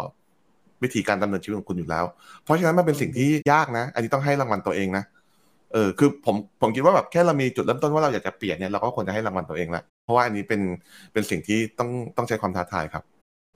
[0.82, 2.04] วิธีการดำเนินชีวิตของคุณอยู่แล้ว
[2.44, 5.04] เพราะฉะนั้นมันเป็นสิ่งที่ยากนะ อันนี้ต้องให้รางวัลตัวเองนะ
[5.72, 10.60] เออคือผมผมคิดว่าแบบแค่เรามีจุดเริ่มต้นว่าเราอยากจะเปลี่ยนเนี่ยเราก็ควรจะให้รางวัลตัวเองละเพราะว่าอันนี้เป็น
[11.12, 13.04] เป็นสิ่งที่ต้องต้องใช้ความท้าทายครับ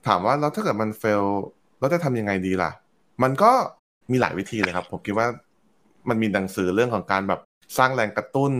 [0.06, 1.22] ถามว่าแล้วถ้าเกิดมันเฟล
[1.80, 2.70] เราจะทำยังไงดีล่ะ
[3.22, 3.50] มันก็
[4.10, 5.26] มีหลายวิธีเลยครับ ผมคิดว่า
[6.08, 7.40] มันมีหนังสือเรื่องของการแบบ
[7.78, 8.52] สร้างแรงกระตุ้น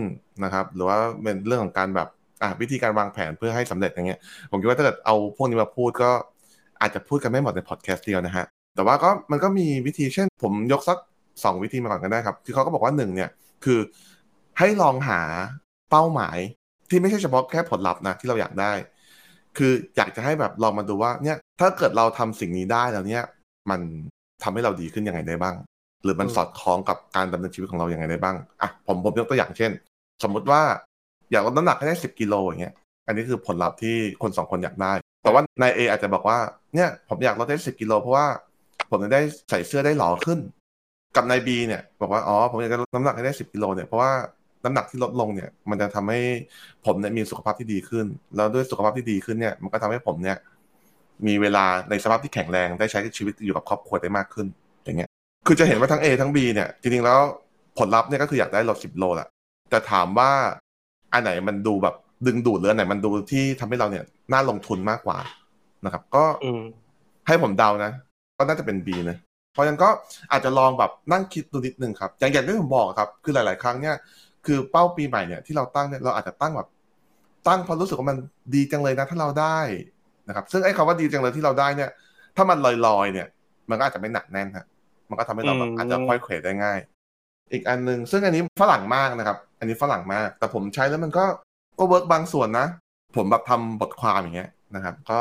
[0.43, 2.07] นะครับ หรือว่าเป็นเรื่องของการแบบ
[2.41, 4.19] อะวิธีการวางแผนเพื่อให้สำเร็จอย่างเงี้ย
[4.51, 6.11] ผมคิดว่าถ้าเกิดเอาพวกนี้มาพูดก็
[6.81, 8.45] อาจจะพูดกันไม่หมดในพอดแคสต์เดียวนะฮะ
[8.75, 10.97] แต่ว่าก็มันก็มีวิธีเช่น ผมยกสัก
[11.43, 13.29] สองวิธีมาก่อนกันได้ครับที่เขาก็บอกว่าหนึ่งเนี่ย
[13.63, 13.79] คือ
[14.59, 15.21] ให้ลองหา
[15.91, 16.37] เป้าหมาย
[16.89, 18.73] ที่ไม่ใช่เฉพาะแค่ผลลัพธ์นะที่เราอยากได้
[19.57, 23.23] คืออยากจะให้แบบลองมาดูว่าเนี่ยถ้าเกิดเราทำสิ่งนี้ได้แล้วเนี่ย
[23.69, 23.79] มัน
[24.43, 25.55] ทำให้เราดีขึ้นยังไงได้บ้าง
[26.03, 29.71] หรือมันสอดคล้องกับการดำเนินชีวิตของเราอย่างไงได้บ้างอะผมผมยกตัวอย่างเช่น
[30.23, 30.61] สมมุติว่า
[31.31, 32.73] อยากลดน้ำหนักให้ได้สิบกิโลอย่างเงี้ย
[33.07, 34.93] อันนี้คือผลลัพธ์ที่คนสองคนอยากได้
[35.23, 36.37] แต่ว่านายเออาจจะบอกว่า
[36.75, 38.27] เนี่ยผมอยากลดได้สิบกิโลเพราะว่า
[38.89, 40.39] ผมจะได้ใส่เสื้อได้หล่อขึ้น
[41.15, 44.11] กับนายบีเนี่ยบอกว่าอ๋อผมอยากจะลดน้ำหนักให้ได้สิบกิโลเนี่ยเพราะว่า
[44.63, 46.19] น้ำหนักที่ลดลงเนี่ย มันจะทำให้
[46.85, 48.05] ผมเนี่ยมีสุขภาพที่ดีขึ้น
[48.35, 50.37] แล้วด้วยสุขภาพที่ดีขึ้นเนี่ย มันก็ทำให้ผมเนี่ย
[51.27, 54.47] มีเวลาในสภาพที่แข็งแรงได้ใช้ชีวิตอยู่กับครอบครัวได้มากขึ้น
[54.83, 55.09] อย่างเงี้ย
[55.47, 57.19] คือจะเห็นว่าทั้ง A ทั้ง B เนี่ยจริงๆแล้ว
[57.77, 59.27] ผลลัพธ์เนี่ยก็คืออยากได้ลดสิบโลแหละ
[59.71, 60.31] แต่ถามว่า
[61.13, 61.95] อันไหนมันดูแบบ
[62.27, 65.17] ดึงดูดหรืออันไหนมันดูที่ทำให้เราเนี่ยน่าลงทุนมากกว่า
[65.85, 66.23] นะครับ ก็
[67.27, 67.91] ให้ผมเดานะ
[68.37, 69.17] ก็น่าจะเป็น B นะ
[69.55, 69.89] เพราะฉะนั้นก็
[70.31, 73.95] อาจจะลองแบบนั่งคิดดูนิดนึงครับ อย่างอย่างที่ผมบอกครับ คือหลาย ๆ ครั้งเนี่ย
[74.45, 76.67] คือเป้าปีใหม่เนี่ยที่เราตั้งเนี่ยเราอาจจะตั้งแบบ
[77.47, 78.17] ตั้งเพราะรู้สึกว่ามัน
[78.53, 79.59] ดีจังเลยนะถ้าเราได้
[80.27, 81.89] นะครับ ซึ่งไอ้คาว่าดีจังเลยที่เราได้เนี่ย
[82.35, 83.27] ถ้ามันลอยๆเนี่ย
[83.69, 84.65] มันก็อาจจะไม่หนักแน่นฮะ
[85.09, 86.79] มันก็ทำให้เราแบบอาจจะค่อยเขวได้ง่าย
[87.51, 91.25] อีกอันหนึ่งซึ่งอันนี้ฝรั่งมากนะครับ อันนี้ฝรั่งมาก แต่ผมใช้แล้วมันก็
[91.79, 92.67] ก็เวิร์กบางส่วนนะ
[93.15, 95.19] ผมแบบทำบทความอย่างเงี้ยนะครับ ก็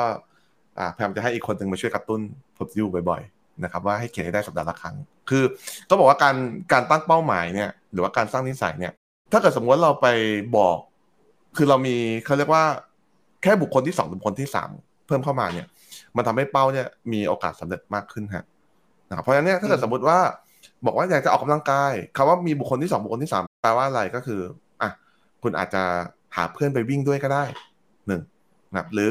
[0.96, 2.20] พยายามจะให้อีกคนหนึ่งมาช่วยกระตุ้น
[2.58, 4.96] ผมอยู่บ่อยๆ นะครับว่าให้เขียนได้สัปดาห์ละครั้ง
[5.28, 5.44] คือ
[5.88, 6.36] ต้องบอกว่าการ
[6.72, 8.92] การตั้งเป้าหมายเนี่ยหรือว่าการสร้างนิสัยเนี่ย
[9.32, 10.06] ถ้าเกิดสมมติเราไป
[10.56, 10.76] บอก
[11.56, 12.64] คือเรามีเขาเรียกว่า
[13.42, 14.70] แค่บุคคลที่สองบุคคลที่สาม
[15.06, 15.66] เพิ่มเข้ามาเนี่ย
[16.16, 18.44] มันทำให้เป้าเนี่ยมีโอกาสสาเร็จมากขึ้นฮะ
[19.08, 20.18] นะเพราะฉะนั้นเนี่ยถ้าเกิดสมมติว่า
[20.86, 24.40] บอกว่าอยากจะออกกำลังกายคำว่ามีบุคคลที่สองบุคคลที่สามแปลว่าอะไรก็คือ
[24.82, 24.90] อะ
[25.42, 25.82] คุณอาจจะ
[26.36, 27.44] หาเพื่อนไปวิ่งด้วยก็ได้
[28.06, 28.20] หนึ่ง
[28.70, 29.10] นะครับหรือ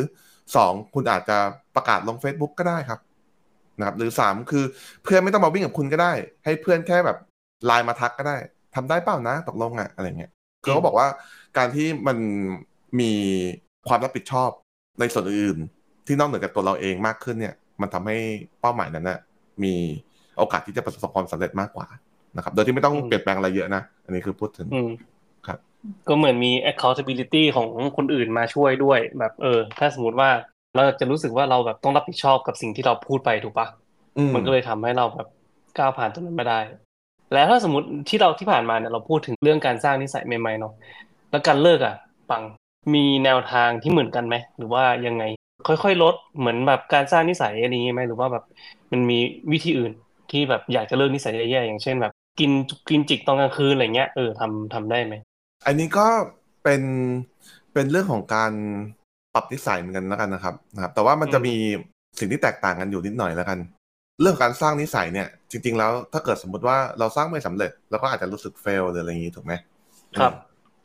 [0.55, 1.37] สองคุณอาจจะ
[1.75, 2.99] ประกาศลง Facebook ก็ได้ครับ
[3.79, 4.63] นะครับหรือสามคือ
[5.03, 6.13] เพื่อนไม่ต้องมาวิ่งกับคุณก็ได้
[6.45, 7.17] ให้เพื่อนแค่แบบ
[7.65, 8.37] ไลน์มาทักก็ได้
[8.75, 10.31] ทำได้เปล่านะตกลงอะอะไรเงี้ย
[10.61, 11.07] เขาบอกว่า
[11.57, 12.17] การที่มัน
[12.99, 13.11] มี
[13.87, 14.49] ความรับผิดชอบ
[14.99, 15.59] ในส่วนอื่น
[16.05, 18.17] ที่นอกเหนือจากตัวเราเองมากขึ้นเนี่ย มันทำให้
[18.61, 19.19] เป้าหมายนั้นนะ
[19.63, 19.73] มี
[20.37, 21.87] โอกาสที่จะประสบความสำเร็จมากกว่า
[22.35, 24.67] นะครับ โดยที่ไม่ต้องเปลี่ยนแปลงอะไรเยอะนะ อันนี้คือพูดถึง
[25.47, 25.59] ครับ
[26.07, 30.29] ก็เหมือนมี accountability ของคนอื่นมาช่วยด้วย แบบเออ ถ้าสมมติว่า
[30.75, 33.67] เราจะรู้สึกว่าเราแบบต้องรับผิดชอบกับสิ่งที่เราพูดไปถูกปะ
[34.33, 35.27] มันก็เลยทำให้เราแบบ
[35.77, 36.59] ก้าวผ่านตรงนั้นมาได้
[37.33, 40.73] แล้วถ้าสมมติที่เราที่ผ่านมาเนี่ยเราพูดถึงเรื่องการสร้างนิสัยใหม่ๆเนาะ
[41.31, 41.95] แล้วการเลิกอะ
[42.29, 42.43] ปัง
[42.93, 45.23] มีแนวทางที่เหมือนกันไหมหรือว่ายังไง
[45.67, 48.43] ค่อยๆลดเหมือนแบบการสร้างนิสัยอันนี้ไหมหรือว่าแบบ
[48.91, 49.17] มันมี
[49.51, 49.93] วิธีอื่น
[50.31, 52.51] ที่แบบอยากจะเลิกนิสัยแย่ๆอย่างเช่นแบบ กิน
[52.89, 55.13] กินจิกตอนกลางคืนอะไรเงี้ยเออทำทำได้ไหม
[55.65, 56.07] อันนี้ก็
[56.63, 56.81] เป็น
[57.73, 58.53] เป็นเรื่องของการ
[59.33, 61.55] ปรับนิสัยเหมือนกันแล้วกันนะครับนะครับ แต่ว่ามันจะมี
[62.19, 63.59] สิ่งที่แตกต่างกันอยู่นิดหน่อยแล้วกัน
[64.21, 69.53] เรื่องการสร้างนิสัยเนี่ย จริง ๆ แล้วถ้าเกิดสมมติว่าเราสร้างไม่สำเร็จเราก็อาจจะรู้สึกเฟลหรืออะไรอย่างนี้ถูกไหม
[70.19, 70.33] ครับ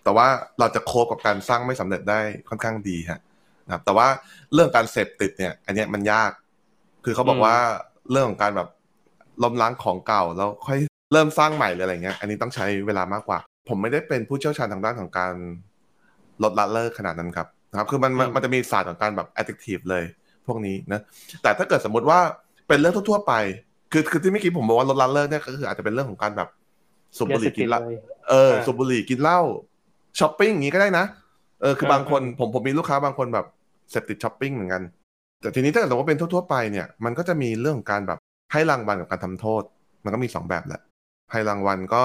[0.05, 0.27] แต่ว่า
[0.59, 3.21] เราจะโคบกับการสร้างไม่สำเร็จได้ค่อนข้างดีฮะ
[3.67, 4.07] นะครับ แต่ว่า
[4.55, 6.31] เรื่องการเสพติดเนี่ย อันนี้มันยาก
[7.05, 7.57] คือเขาบอกว่า
[8.11, 8.69] เรื่องของการแบบ
[9.43, 10.79] ล้มล้างของเก่าแล้วค่อย
[11.13, 15.35] เริ่มสร้างใหม่เลยอะไรเงี้ย อันนี้ต้องใช้เวลามากกว่า ผมไม่ได้เป็นผู้เชี่ยวชาญทางด้านของการ
[16.43, 20.05] ลดละเลิกขนาดนั้นครับ นะครับคือมันมันจะมีศาสตร์ของการแบบ addictive เลย
[20.47, 21.01] พวกนี้นะ
[21.43, 22.21] แต่ถ้าเกิดสมมุติว่า
[22.69, 23.33] เป็นเรื่องทั่ว ๆ ไป
[23.93, 26.49] คือคือที่เมื่อกี้ผมบอกว่าลดละเลิกเนี่ยก็คืออาจจะเป็นเรื่องของการแบบ
[27.17, 27.81] สูบบุหรี่กินเหล้า
[28.31, 29.41] เออสูบบุหรี่กินเหล้า
[30.19, 31.05] ช้อปปิ้งอย่างนี้ก็ได้นะ
[31.61, 33.47] เออคือบางคนผมผมมีลูกค้าบางคนแบบ
[33.91, 34.83] เสพติดช้อปปิ้งเหมือนกัน
[35.41, 38.19] แต่ทีนี้ถ้าเกิดว่าเป็นทั่ว ๆ ไปเนี่ย มันก็จะมีเรื่องของการแบบ
[38.53, 39.63] ให้รางวัลกับการทำโทษ
[40.05, 40.81] มันก็มีสองแบบแหละ
[41.33, 42.05] ให้รางวัลก็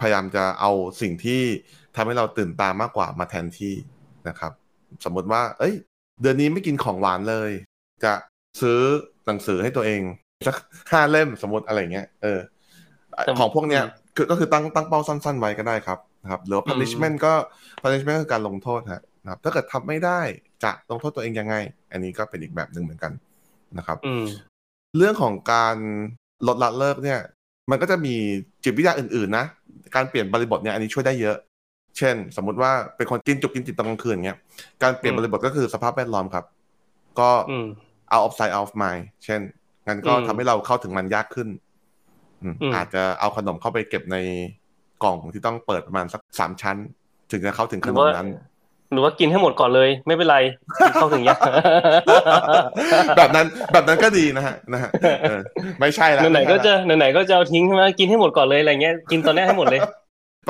[0.00, 1.40] พยายามจะเอาสิ่งที่
[1.96, 3.72] ทำให้เราตื่นตามมากกว่ามาแทนที่
[4.28, 4.52] นะครับ
[5.04, 5.74] สมมติว่า เอ้ย
[6.22, 7.50] เดือนนี้ไม่กินของหวานเลย
[8.04, 8.12] จะ
[8.60, 8.80] ซื้อ
[9.26, 10.00] หนังสือให้ตัวเอง
[10.46, 10.56] สัก
[10.90, 12.40] ห้าเล่มสมมติอะไรเงี้ย เออ
[13.40, 13.82] ของพวกเนี้ย
[14.16, 17.34] คือก็คือตั้งตั้งเป้าสั้น ๆ ไว้ก็ได้ครับนะครับหรือ punishment ก็
[17.82, 20.20] punishment คือการลงโทษฮะนะครับ ถ้าเกิดทำไม่ได้
[20.64, 21.54] จะลงโทษตัวเองยังไง
[21.92, 23.12] อันนี้ก็เป็นอีกแบบหนึ่งเหมือนกัน
[23.78, 24.24] นะครับอืม
[24.96, 25.76] เรื่องของการ
[26.46, 27.20] ลดละเลิกเนี่ย
[27.70, 28.14] มันก็จะมี
[28.64, 29.46] จิตวิทยาอื่น ๆ นะ
[29.94, 31.36] การเปลี่ยนบริบทเนี่ยอันนี้ช่วยได้เยอะ
[31.98, 34.38] เช่น สมมุติว่าเป็นคนกินจุกกินติดตอนกลางคืนเงี้ย
[34.82, 36.44] การเปลี่ยนอืมบริบทก็คือสภาพแวดล้อมครับ
[37.20, 37.66] ก็อืม
[38.12, 39.40] out of sight out of mind เช่น
[39.86, 41.48] งั้นก็อืมทำให้เราเข้าถึงมันยากขึ้น
[42.42, 44.16] อืมอืมอาจจะเอาขนมเข้าไปเก็บใน
[45.02, 46.76] กล่องที่ต้องเปิดประมาณสักสามชั้น
[47.30, 48.28] ถึงจะเข้าถึงหขรือนว่ามนั้น
[48.92, 50.38] หรือว่ากินให้หมดก่อนเลย ไม่เป็นไร
[50.94, 51.40] เข้าถึงยาก
[53.16, 54.90] แบบนั้นแบบนั้นก็ดีนะฮะนะฮะ
[55.22, 55.40] เออ
[55.80, 59.80] ไม่ใช่แล้วไหนๆก็ม่ใช่จะละไหนๆก็จะเอาทิ้งใช่ไหมกินให้หมดก่อนเลยอะไรเงี้ยกินตอนเนี้ยให้หมดเลย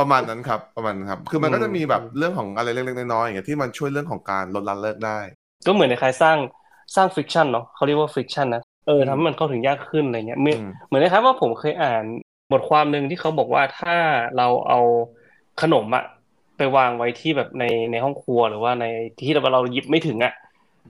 [0.00, 5.18] ประมาณนั้นครับประมาณนั้นครับ คือมันก็อืมจะมีแบบเรื่องของอะไรเล็กๆน้อยๆอย่างเงี้ยที่มันช่วยเรื่องของการลดละเลิกได้
[5.66, 6.38] ก็เหมือนในคล้ายๆสร้าง
[6.96, 12.04] สร้างฟิกชันเนาะเขาเรียกว่าฟิกชันนะเอออืมทำให้มันเข้าถึงยากขึ้นอะไรเงี้ยเหมือนอืมเหมือนนะครับว่าผมเคยอ่าน
[12.52, 13.96] บทความหนึ่งที่เขาบอกว่าถ้า
[14.36, 14.78] เราเอา
[15.62, 16.04] ขนมอะ
[16.56, 18.84] ไปวางไว้ที่แบบในในห้องครัวหรือว่าใน
[19.26, 20.32] ที่เราเราหยิบไม่ถึงอะ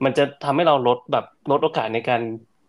[0.03, 2.21] มันจะทำให้เราลดแบบลดโอกาสในการ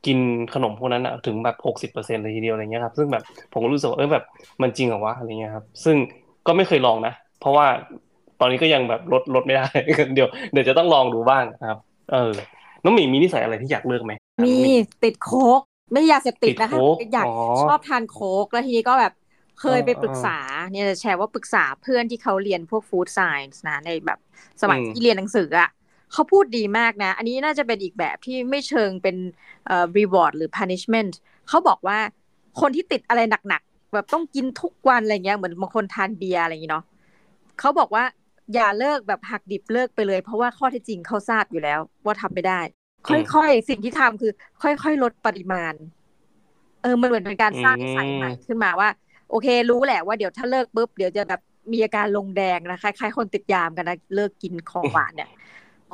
[0.07, 0.19] กิน
[0.55, 4.25] ขนมพวกนั้นอะถึงแบบหกสิบเปอร์เซ็นต์เลยทีเดียวอะไรเงี้ยครับ ซึ่งแบบผมก็รู้สึกว่าเออแบบ
[4.63, 5.97] มันจริงเหรอวะอะไรเงี้ยครับ ซึ่ง
[6.47, 7.67] ก็ไม่เคยลองนะ เพราะว่า
[8.41, 9.67] ตอนนี้ก็ยังแบบลดลดไม่ได้
[10.15, 11.79] เดี๋ยวเดี๋ยวจะต้องลองดูบ้างนะครับ
[12.13, 12.33] เออ
[12.85, 14.13] น้องหมีมีนิสัยอะไรที่อยากเลิกไหม
[14.45, 14.57] มี
[15.05, 15.61] ติดโค้ก
[15.93, 19.13] ไม่อยากเสพติดนะคะติดโค้กอยากอ๋อชอบทานโค้กแล้วทีนี้ก็แบบ
[19.61, 20.39] เคยไปเออปรึกษา
[20.73, 24.19] เนี่ยจะแชร์ว่าปรึกษาเพื่อนที่เขาเรียนพวกฟู้ดไซน์นะในแบบ
[24.63, 25.71] สมัยอืมที่เรียนหนังสืออะ
[26.13, 29.17] เขาพูดดีมากนะ อันนี้น่าจะเป็นอีกแบบที่ไม่เชิงเป็น
[29.67, 31.13] เอ่อ reward หรือ punishment
[31.49, 31.99] เขาบอกว่า
[32.61, 36.85] คนที่ติดอะไรหนักๆ แบบต้องกินทุกวันอะไรเงี้ยเหมือนบางคนทานเบียร์อะไรอย่างเนาะ
[37.61, 38.05] เขาบอกว่า
[38.55, 42.61] อย่าเลิกแบบหักดิบเลิกไปเลย เพราะว่าข้อท็จจริงเขาทราบอยู่แล้ว ว่าทำไม่ได้
[43.09, 45.75] ค่อยๆสิ่งที่ทำคือ ค่อยๆลดปริมาณ
[46.83, 48.89] เออมันเหมือนเป็นการสร้างนิสัยใหม่ขึ้นมาว่า
[49.31, 51.41] โอเค รู้แหละว่าเดี๋ยวถ้าเลิกปุ๊บเดี๋ยวจะแบบ
[51.73, 55.29] มีอาการลงแดงนะคล้ายๆคนติดยามกันนะเลิกกินของหวานเนี่ย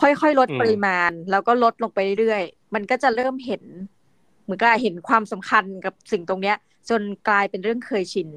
[0.01, 3.63] ค่อยๆลดปริมาณ แล้วก็ลดลงไปเรื่อยๆมันก็จะเริ่มเห็น
[4.45, 6.57] เหมือนกับเห็นความสำคัญกับสิ่งตรงเนี้ย
[6.91, 8.29] จนกลายเป็นเรื่องเคยชิน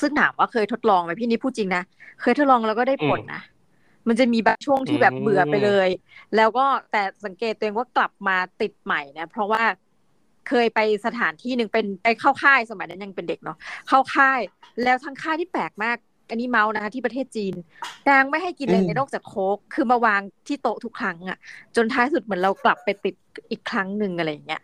[0.00, 1.82] ซึ่งถามว่าเคยทดลองไหมพี่นี่พูดจริงนะ
[2.20, 3.42] เคยทดลองแล้วก็ได้ผลนะ
[4.08, 5.88] มันจะมีบางช่วงที่แบบอืมเบื่อไปเลย
[6.36, 9.62] แล้วก็แต่สังเกตตัวเองว่ากลับมาติดใหม่นะ เพราะว่า
[10.48, 13.56] เคยไปสถานที่หนึ่งเป็นไปเข้าค่ายสมัยนั้นยังเป็นเด็กเนาะ
[13.88, 14.40] เข้าค่าย
[14.82, 15.96] แล้วทั้งค่ายที่แปลกมาก
[16.30, 17.54] อันนี้เมาส์นะคะที่ประเทศจีน
[18.08, 21.38] นางไม่ให้กินเลยอืมในนอกจากโค้กคือมาวางที่โต๊ะทุกครั้งอะ
[21.76, 23.14] จนท้ายสุดเหมือนเรากลับไปติด
[23.50, 24.62] อีกครั้งหนึ่งอะไรอย่างเงี้ย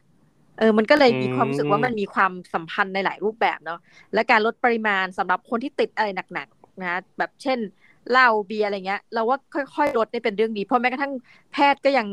[0.58, 3.80] เออมันก็เลยมีความรู้สึกว่ามันมีความสัมพันธ์ในหลายรูปแบบเนาะ
[4.14, 7.58] และการลดปริมาณสำหรับคนที่ติดอะไรหนักๆนะแบบเช่น
[8.10, 9.38] เหล้าเบียร์อะไรเงี้ย เราว่า
[9.76, 11.12] ค่อยๆลดได้เป็นเรื่องดี เพราะแม้กระทั่ง
[11.52, 12.06] แพทย์ก็ยัง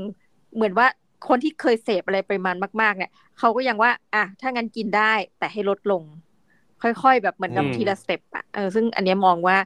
[0.56, 0.88] เหมือนว่า
[1.28, 6.04] คนที่เคยเสพอะไรปริมาณมากๆ เนี่ยเขาก็ยังว่า อะถ้างั้นกินได้แต่ให้ลดลง
[6.82, 9.58] ค่อยๆ แบบเหมือนกับอืมทีละสเต็ปอะเออซึ่งอันเนี้ยมองว่า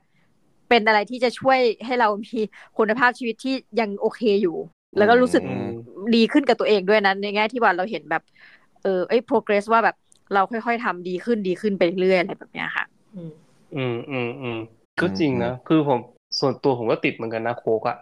[0.70, 2.40] เป็นอะไรที่จะช่วยให้เรามี
[2.78, 4.58] คุณภาพชีวิตที่ยังโอเคอยู่
[4.98, 5.68] แล้วก็รู้สึกอืม
[6.16, 8.24] ดีขึ้นกับตัวเองด้วยนะในแง่ที่ว่าเราเห็นแบบ
[8.84, 9.96] เออไอ้ progress ว่าแบบ
[10.34, 13.32] เราค่อยๆทำดีขึ้นดีขึ้นไปเรื่อยๆอะไรแบบเนี้ยค่ะ อืม
[13.76, 14.58] อืมอืมอืม
[15.02, 16.00] ก็จริงนะ คือผม
[16.40, 17.98] ส่วนตัวผมก็ติดเหมือนกันนะโค้กอะ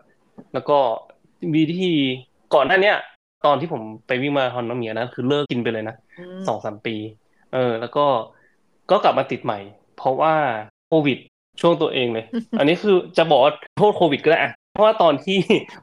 [0.54, 0.78] แล้วก็
[1.56, 1.94] วิธี
[2.54, 2.98] ก่อนหน้าเนี้ย
[3.46, 5.96] ตอนที่ผมไปวิ่งมาราธอนน้ำเมียนะคือเลิกกินไปเลยนะ
[6.48, 6.96] สองสามปี
[7.54, 8.06] เออ แล้วก็
[8.92, 9.60] ก็กลับมาติดใหม่
[9.98, 10.34] เพราะว่า
[10.88, 11.18] โควิด
[11.62, 12.26] ช่วงตัวเองเลย
[12.60, 15.38] อันนี้คือจะบอกว่าโทษโควิดก็ได้อะเพราะว่าตอนที่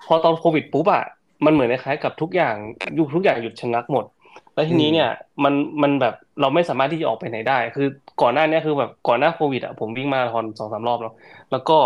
[0.06, 1.04] พอตอนโควิดปุ๊บอะ
[1.44, 2.54] มันเหมือนคล้ายๆกับทุกอย่าง
[2.98, 4.04] ยุทุกอย่างหยุดชะงักหมด
[4.59, 5.11] แล้วทีนี้เนี่ย
[5.44, 7.87] มันมันแบบเราไม่สามารถที่จะออกไปไหนได้ คือ
[8.23, 11.14] ก่อนหน้าเนี้คือแบบก่อนหน้าโควิดอะผมวิ่งมาราธอนสองสามรอบแล้ว
[11.53, 11.79] แล้วก็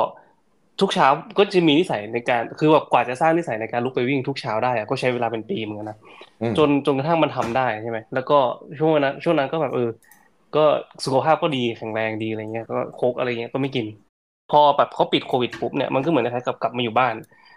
[0.81, 1.07] ทุกเช้า
[1.39, 5.99] ก็จะมีนิสัยในการคือแบบกว่าจะสร้างนิสัยในการลุกไปวิ่งทุกเช้าได้อะก็ใช้เวลาเป็นปีเหมือนกันนะ
[6.43, 8.39] อืมจนจนกระทั่งมันทำได้ใช่ไหมแล้วก็
[8.79, 9.89] ช่วงนั้นช่วงนั้นก็แบบเออ
[10.57, 10.65] ก็
[11.05, 13.87] สุขภาพก็ดีแข็งแรงดีอะไรเงี้ยก็โคกอะไรเงี้ยก็ไม่กิน
[14.51, 17.15] พอแบบเขาปิดโควิดปุ๊บเนี่ยมันก็เหมือนคล้ายๆกับกลับมาอยู่บ้าน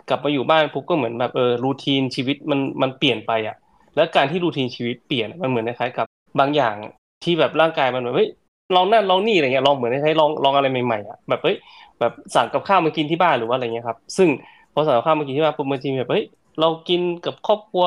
[0.10, 3.56] กลับมาอยู่บ้านปุ๊บก็เหมือนแบบเออรูทีนชีวิตมันมันเปลี่ยนไปอะ
[3.96, 6.06] แล้วการที่รูทีนชีวิตเปลี่ยนมันเหมือนคล้ายๆกับ
[6.40, 6.76] บางอย่าง
[7.24, 8.30] ที่แบบร่างกายมันแบบเฮ้ย
[8.76, 11.56] ลองนั่นลองนี่อะไรเงี้ยลองเหมือนคล้ายๆลองลองอะไรใหม่ๆอะแบบเฮ้ย
[12.00, 14.30] แบบสั่งกับข้าวมากินที่บ้านหรือว่าอะไรเงี้ยครับซึ่ง
[14.74, 16.24] พอสั่งกับข้าวมากินที่บ้านปุ๊บบางทีแบบเฮ้ย
[16.60, 17.86] เรากินกับครอบครัว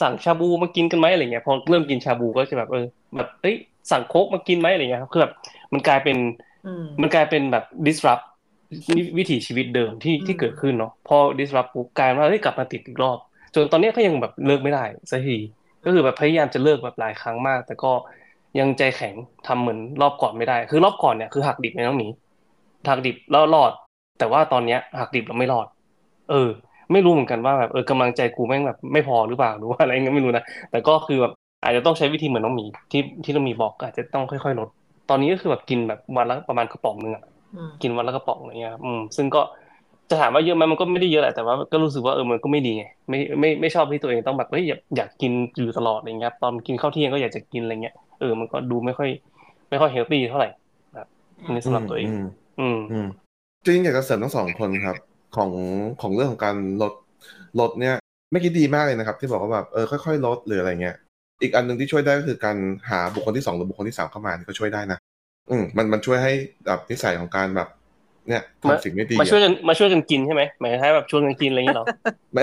[0.00, 2.84] สั่งชาบูมากินกันไหมอะไรเงี้ยพอเริ่มกินชาบูก็จะแบบเออ
[3.16, 3.56] แบบเฮ้ย
[3.90, 5.32] สั่งโค้กมากินไหมอะไรเงี้ยครับคือแบบ
[5.72, 6.16] มันกลายเป็น
[6.64, 8.24] อืมมันกลายเป็นแบบ disrupt
[8.96, 13.18] วิวิถีชีวิตเดิมที่อืมที่เกิดขึ้นเนาะพอ disrupt ปุ๊บกลายเป็นว่าเฮ้ยกลับมาติดอีกรอบ
[13.54, 15.36] จนตอนเนี้ยก็ยังแบบเลิกไม่ได้สักที
[15.84, 17.92] ก็คือแบบพยายามจะเลิกแบบหลายครั้งมาก แต่ก็
[18.58, 19.14] ยังใจแข็ง
[19.46, 22.06] ทำเหมือนรอบก่อนไม่ได้ คือรอบก่อนเนี่ยคือหักดิบในน้องหมี
[22.88, 23.72] หักดิบแล้วรอด
[24.18, 25.66] แต่ว่าตอนเนี้ยหักดิบแล้วไม่รอด
[26.30, 26.48] เออ
[26.92, 31.32] ไม่รู้เหมือนกันว่าแบบเออกำลังใจกูแม่งแบบไม่พอหรือเปล่าหรือว่าอะไรเงี้ยไม่รู้นะแต่ก็คือแบบ
[31.64, 34.68] อาจจะต้องใช้วิธีเหมือนน้องหมีที่ที่น้องหมีบอกอาจจะต้องค่อยๆลด
[35.10, 37.24] ตอนนี้ก็คือแบบกินแบบวันละประมาณกระป๋องหนึงอะ
[37.56, 39.42] อืมกินวันละกระป๋องอะไรเงี้ยครับอืมซึ่งก็
[40.10, 49.08] จะถามว่าเยอะไหมมันก็ไม่ได้เยอะแหละแต่ว่าก็รู้สึกว่าเออมันก็ไม่ดีไงไม่ไม่ไม่ชอบที่ตัวเองต้องแบบเฮ้ยอยากอยากกินอยู่ตลอดอะไรเงี้ยตอนกินข้าวเที่ยงก็อยากจะกินอะไรเงี้ยเออมันก็ดูไม่ค่อย
[49.70, 50.48] ไม่ค่อยเฮลตี้เท่าไหร่
[50.96, 51.08] ครับ
[51.54, 52.26] นี่สำหรับตัวเอง อืม
[52.60, 53.06] อืมอืม
[53.64, 54.96] จริงๆอยากจะเสริมทั้งสองคนครับ
[55.36, 55.50] ของ
[56.02, 56.92] ของเรื่องของการลด
[57.60, 57.94] ลดเนี่ย
[58.32, 60.96] ไม่คิดดีมากเลยนะครับ ที่บอกว่าแบบเออค่อยๆลดหรืออะไรเงี้ย
[61.42, 62.56] อีกอันหนึ่งที่ช่วยได้ก็คือการ
[62.90, 64.98] หาบุคคลที่สองหรือบุคคลที่สามเข้ามานี่ก็ช่วยได้นะ
[65.50, 66.32] อืมมันมันช่วยให้
[66.66, 67.68] แบบนิสัยของการแบบ
[68.28, 71.86] เนี่ยมาทำสิ่งไม่ดีมาช่วยอะกันมาช่วยกันกินใช่ไหมหมายถึงแบบชวนกันกินอะไรอย่างเงี้ยเหรอ
[72.32, 72.42] ไม่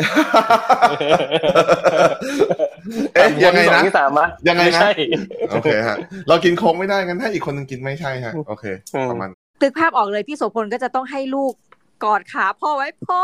[3.14, 4.92] เอ๊ะยังไงคที่สอนะที่สามอะยังไงนะม่ใช่
[5.52, 9.30] โอเคฮะเรากินโค้งไม่ได้งั้นถ้าอีกคนหนึงกินไม่ใช่ฮะโอเคอืมประมาณ
[9.62, 11.54] ตึกภาพออกเลยพี่โสพลก็จะต้องให้ลูก
[12.04, 13.22] กอดขาพ่อไว้พ่อ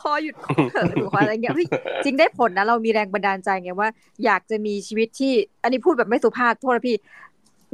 [0.00, 0.34] พ่อหยุด
[0.70, 1.66] เถอะหรือว่าอะไรเงี้ยเฮ้ย
[2.04, 3.88] จริงได้ผลนะเรามีแรงบันดาลใจไงว่า
[4.24, 6.96] อยากจะมีชีวิตที่ อันนี้พูดแบบไม่สุภาพโทษนะพี่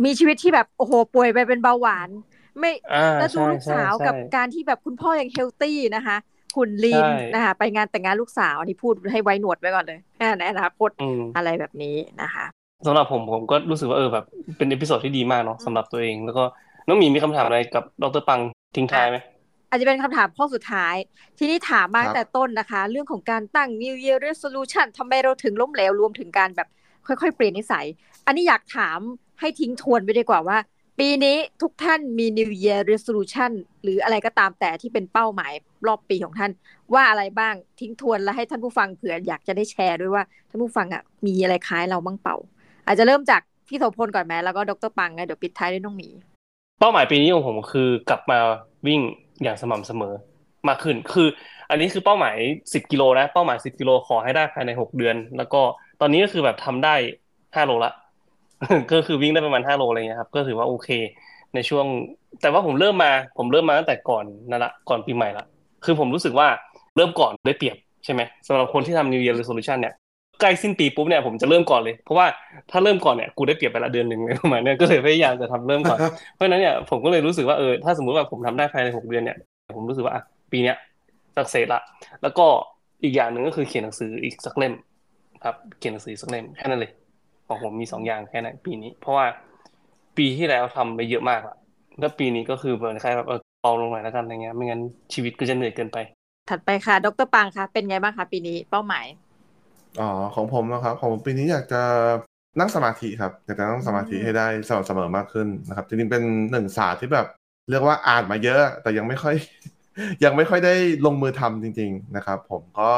[0.05, 2.09] มีชีวิตที่แบบโอ้โหป่วยไปเป็นเบาหวาน
[2.59, 6.17] ไม่อ่าแล้วดูใช่ลูกใช่สาวใช่กับการที่แบบคุณพ่อยังเฮลตี้นะคะ
[6.57, 10.01] หุ่นลีนใช่นะคะไปงานแต่งงานลูกสาวอันนี้พูดให้ไว้หนวดไว้ก่อนเลย
[10.39, 12.45] ในอนาคตอืมอะไรแบบนี้นะคะ
[12.87, 14.25] สำหรับผมผมก็รู้สึกว่าเออแบบ
[14.57, 16.45] เป็น episode ที่ดีมากเนาะสำหรับตัวเอง แล้วก็
[16.89, 18.41] น้องหมีมีคำถามอะไรกับดร.ปัง
[18.77, 19.19] ทิ้งท้ายไหม
[19.69, 20.95] อาจจะเป็นคำถามข้อสุดท้าย
[21.39, 26.69] ทีนี้ถามมาครับตั้งแต่ต้นนะคะ เรื่องของการตั้ง New Year Resolution ทำไมเราถึงล้มเหลวรวมถึงการแบบ
[27.07, 27.87] ค่อยๆ เปลี่ยนนิสัย
[28.27, 28.99] อันนี้อยากถาม
[29.41, 30.59] ให้ทิ้งทวนไปดีกว่าว่า
[31.01, 33.51] ปีนี้ทุกท่านมี New Year Resolution
[33.83, 35.53] หรืออะไรก็ตามแต่ที่เป็นเป้าหมาย
[35.87, 36.51] รอบปีของท่าน
[36.95, 42.37] ว่าอะไรบ้างทิ้งทวนแล้วให้ท่านผู้ฟังเผื่ออยากจะได้แชร์ด้วยว่าท่านผู้ฟังอะมีอะไรคล้ายเราบ้างเปล่า
[42.87, 46.09] อาจจะเริ่มจากพี่โสพลก่อนไหมแล้วก็ดรปังไงเดี๋ยวปิดท้ายด้วยน้องหมี
[46.81, 48.39] เป้าหมายปีนี้ของผมคือกลับมา
[48.87, 49.01] วิ่ง
[49.43, 50.15] อย่างสม่ำเสมอ
[50.69, 51.29] มากขึ้น คือ
[51.71, 55.61] อันนี้คือเป้าหมาย 10 กิโลนะเป้าหมาย 10 กิโลขอให้ได้ภายใน 6 เดือน แล้วก็
[56.01, 56.95] ตอนนี้ก็คือแบบทำได้
[57.35, 57.93] 5 โลละ
[58.93, 60.89] ก็คือวิ่งได้ประมาณ5โลอะไรเงี้ยครับ ก็ถือว่าโอเค
[61.55, 61.87] ในช่วง
[62.41, 65.45] แต่ว่าผมเริ่มมา ผมเริ่มมาตั้งแต่ก่อนนั่นละก่อนปีใหม่ละ
[65.85, 66.49] คือผมรู้สึกว่า
[66.97, 69.95] เริ่มก่อนได้เปรียบใช่ไหมสำหรับคนที่ทำ New Year Resolution เนี่ย
[70.41, 72.27] ใกล้สิ้นปีปุ๊บเนี่ยผมจะเริ่มก่อนเลย เพราะว่า
[72.71, 75.99] ถ้าเริ่มก่อนเนี่ยกูได้เปรียบไปละเดือนหนึ่งเลยประมาณเนี้ยก็เลยพยายามจะทำเริ่มก่อน
[76.35, 79.37] เพราะนั้นเนี่ยผมก็เลยรู้สึกว่าเออถ้าสมมุติว่าผมทำได้ภายในหกเดือนเนี่ย
[79.77, 80.15] ผมรู้สึกว่า
[80.53, 80.77] ปีเนี้ย
[81.37, 81.83] สักเซสละ
[82.23, 82.47] แล้วก็
[83.05, 84.75] อีกอย่างหนึ่งก็คือเขียนหนังสืออีกสักเล่ม
[85.45, 86.91] ครับ เขียนหนังสือสักเล่มแค่นั้นเลย
[87.49, 89.27] ของผมมีสองอย่างแค่นั้นปีนี้ เพราะว่า
[90.17, 91.57] ปีที่แล้วทำไปเยอะมากละ
[92.01, 94.81] แล้วปีนี้ก็คือเหมือนคล้ายแบบเออเบาลงหน่อยแล้วกันอะไรเงี้ย ไม่งั้น
[95.15, 95.99] ชีวิตก็จะเหนื่อยเกินไป
[96.51, 99.07] ถัดไปค่ะ ดรปังคะเป็นไงบ้างคะปีนี้เป้าหมาย
[100.01, 101.83] อ๋อของผมนะครับของผมปีนี้อยากจะ
[102.59, 107.27] นั่งสมาธิครับอยากจะนั่งสมาธิอืมให้ได้สม่ำเสมอมากขึ้นนะครับจริงๆเป็นหนึ่งศาสตร์ที่แบบ
[107.71, 109.35] เรียกว่าอ่านมาเยอะ แต่ยังไม่ค่อย
[110.25, 110.75] ยังไม่ค่อยได้
[111.07, 112.91] ลงมือทำจริง ๆ นะครับ ผมก็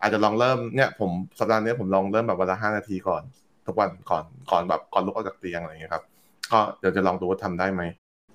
[0.00, 3.22] อาจจะลองเริ่มเนี่ยผมสัปดาห์นี้ผมลองเริ่มแบบวันละห้านาทีก่อน
[3.66, 6.04] ทุกวันก่อนก่อนแบบก่อนลุกออกจากเตียงอะไรอย่างเงี้ยครับ
[6.52, 7.82] ก็เดี๋ยวจะลองดูว่าทำได้ไหม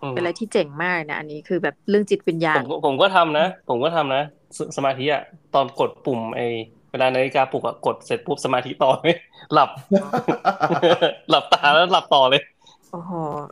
[0.02, 4.24] อืมเป็นอะไรที่เจ๋งมากนะอันนี้คือแบบเรื่องจิตวิญญาผณมก็ผมก็ทำนะ ผมก็ทำนะ
[4.58, 5.24] สสมาธิอะ
[5.56, 6.42] ตอนกดปุ่มไอ
[6.92, 9.16] เวลานาฬิกาปลุกอะกดเสร็จปุ๊บสมาธิต่อเลย
[9.54, 9.70] หลับ
[11.30, 12.42] หลับตาแล้วหลับต่อเลย
[12.92, 13.12] โอ้โห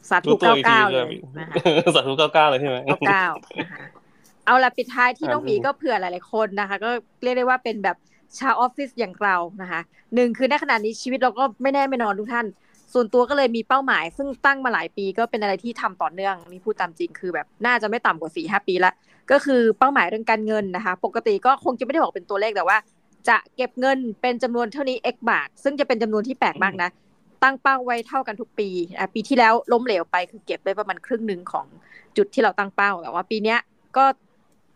[0.10, 1.06] สาธุรู้ตัวเก้าอีกทีเก้าเลเลยย
[1.38, 3.28] นะคะสาธุเก้าเก้าเลยใช่ไหมเก้าเก้า
[3.60, 3.86] นะคะ
[4.46, 6.90] เอาละปิดท้ายที่ครับน้องหมีก็เผื่อหลายๆคนนะคะ ก็
[7.24, 7.98] เรียกได้ว่าเป็นแบบ
[8.38, 9.82] ชาวออฟฟิศอย่างเรานะคะ
[10.16, 12.46] หนึ่งคือในขณะนี้ชีวิตเราก็ไม่แน่ไม่นอนทุกท่าน
[12.94, 18.92] ส่วนตัวก็เลยมีเป้าหมาย ซึ่งตั้งมาหลายปีก็เป็นอะไรที่ทำต่อเนื่องนี่พูดตามจริงคือแบบน่าจะไม่ต่ำกว่าสี่ห้าปีละ
[19.32, 22.78] ก็คือเป้าหมายเรื่องการเงินนะคะ ปกติก็คงจะไม่ได้บอกเป็นตัวเลขแต่ว่า
[23.30, 26.90] จะเก็บเงินเป็นจำนวนเท่านี้ x บาท ซึ่งจะเป็นจำนวนที่แปลกมากนะ
[27.44, 31.66] ตั้งเป้าไว้เท่ากันทุกปีอะปีที่แล้วล้มเหลวไปคือเก็บได้ประมาณครึ่งหนึ่งของ
[32.18, 33.60] จุดที่เราตั้งเป้าแต่ว่าปีเนี้ย
[33.98, 34.06] ก็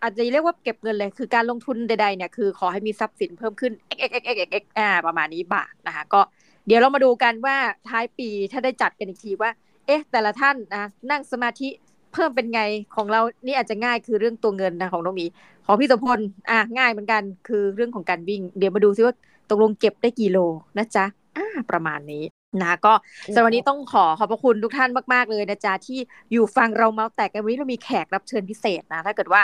[0.03, 6.21] อาจจะเรียกว่าเก็บเงินเลย คือการลงทุนใดๆเนี่ยคือขอให้มีทรัพย์สินเพิ่มขึ้น x x x x x อ่าประมาณนี้บาทนะคะ ก็
[6.67, 7.57] เดี๋ยวเรามาดูกันว่า
[7.89, 9.51] ท้ายปีถ้าได้จัดกันอีกทีว่า
[9.87, 11.69] เอ๊ะ แต่ละท่านนะนั่งสมาธิ
[12.13, 12.61] เพิ่มเป็นไง
[12.95, 15.25] ของเรานี่อาจจะง่ายคือเรื่องตัวเงินนะของน้องมี
[15.65, 19.15] ของพี่สมพลอะง่ายเหมือนกันคือเรื่องของการวิ่ง เดี๋ยวมาดูซิว่า
[19.49, 20.37] ตกลงเก็บได้กี่โล
[20.77, 21.05] นะจ๊ะ
[21.37, 22.23] อ่าประมาณนี้
[22.61, 22.93] นะก็
[23.35, 25.99] สำหรับวันนี้ต้องขอขอบพระคุณทุกท่านมาก ๆ เลยนะจ๊ะที่
[26.31, 29.41] อยู่ฟังเราเมาส์แตกกันวันนี้เรามีแขกรับเชิญพิเศษนะ ถ้าเกิดว่า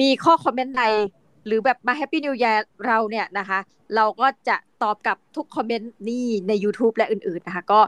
[0.00, 0.84] มีข้อคอมเมนต์ใด
[1.46, 3.58] หรือแบบมาแฮปปี้นิว e a ร์เราเนี่ยนะคะ
[3.96, 7.80] เราก็จะตอบกับทุกคอมเมนต์นี่ใน YouTube และอื่นๆนะคะ ก็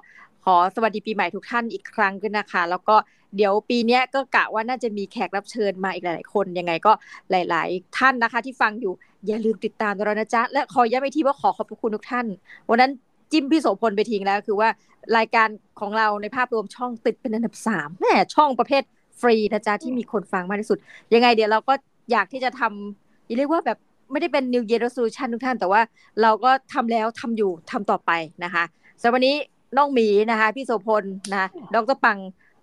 [0.44, 2.96] ขอสวัสดีปีใหม่ทุกท่านอีกครั้งด้วยนะคะ แล้วก็
[3.36, 6.92] เดี๋ยวปีนี้ก็กะว่าน่าจะมีแขกรับเชิญมาอีกหลาย ๆ คนยังไงก็
[7.30, 8.92] หลาย ๆ ท่านนะคะ ที่ฟังอยู่
[9.26, 12.26] อย่าลืมติดตามเรานะจ๊ะ และขอย้ำอีกทีว่าขอขอบพระคุณทุกท่าน
[12.70, 12.90] วันนั้น
[13.32, 14.68] จิ้มพี่โสพลไปทิ้งแล้ว คือว่า
[15.16, 15.48] รายการ
[15.80, 18.82] ของเราในภาพรวมช่องติดเป็นอันดับสามแหมช่องประเภท
[19.20, 20.78] ฟรีนะจ๊ะที่มีคนฟังมากที่สุด
[21.14, 21.74] ยังไงเดี๋ยวเราก็
[22.10, 23.78] อยากที่จะทำอย่าเรียกว่าแบบ
[24.10, 25.80] ไม่ได้เป็น New Year Resolution ทุกท่าน แต่ว่า
[26.22, 28.10] เราก็ทำแล้วทำอยู่ทำต่อไป
[28.44, 28.64] นะคะ
[29.00, 29.36] สำหรับวันนี้
[29.76, 32.18] น้องหมีนะคะ พี่โสพลนะดรปัง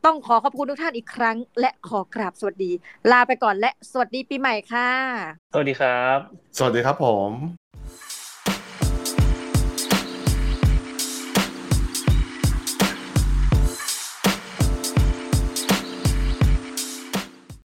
[0.05, 2.71] ต้องขอขอบคุณทุกท่านอีกครั้ง และขอกราบสวัสดี
[3.11, 4.89] ลาไปก่อนและสวัสดีปีใหม่ค่ะ
[5.53, 6.17] สวัสดีครับ
[6.57, 7.29] สวัสดีครับผม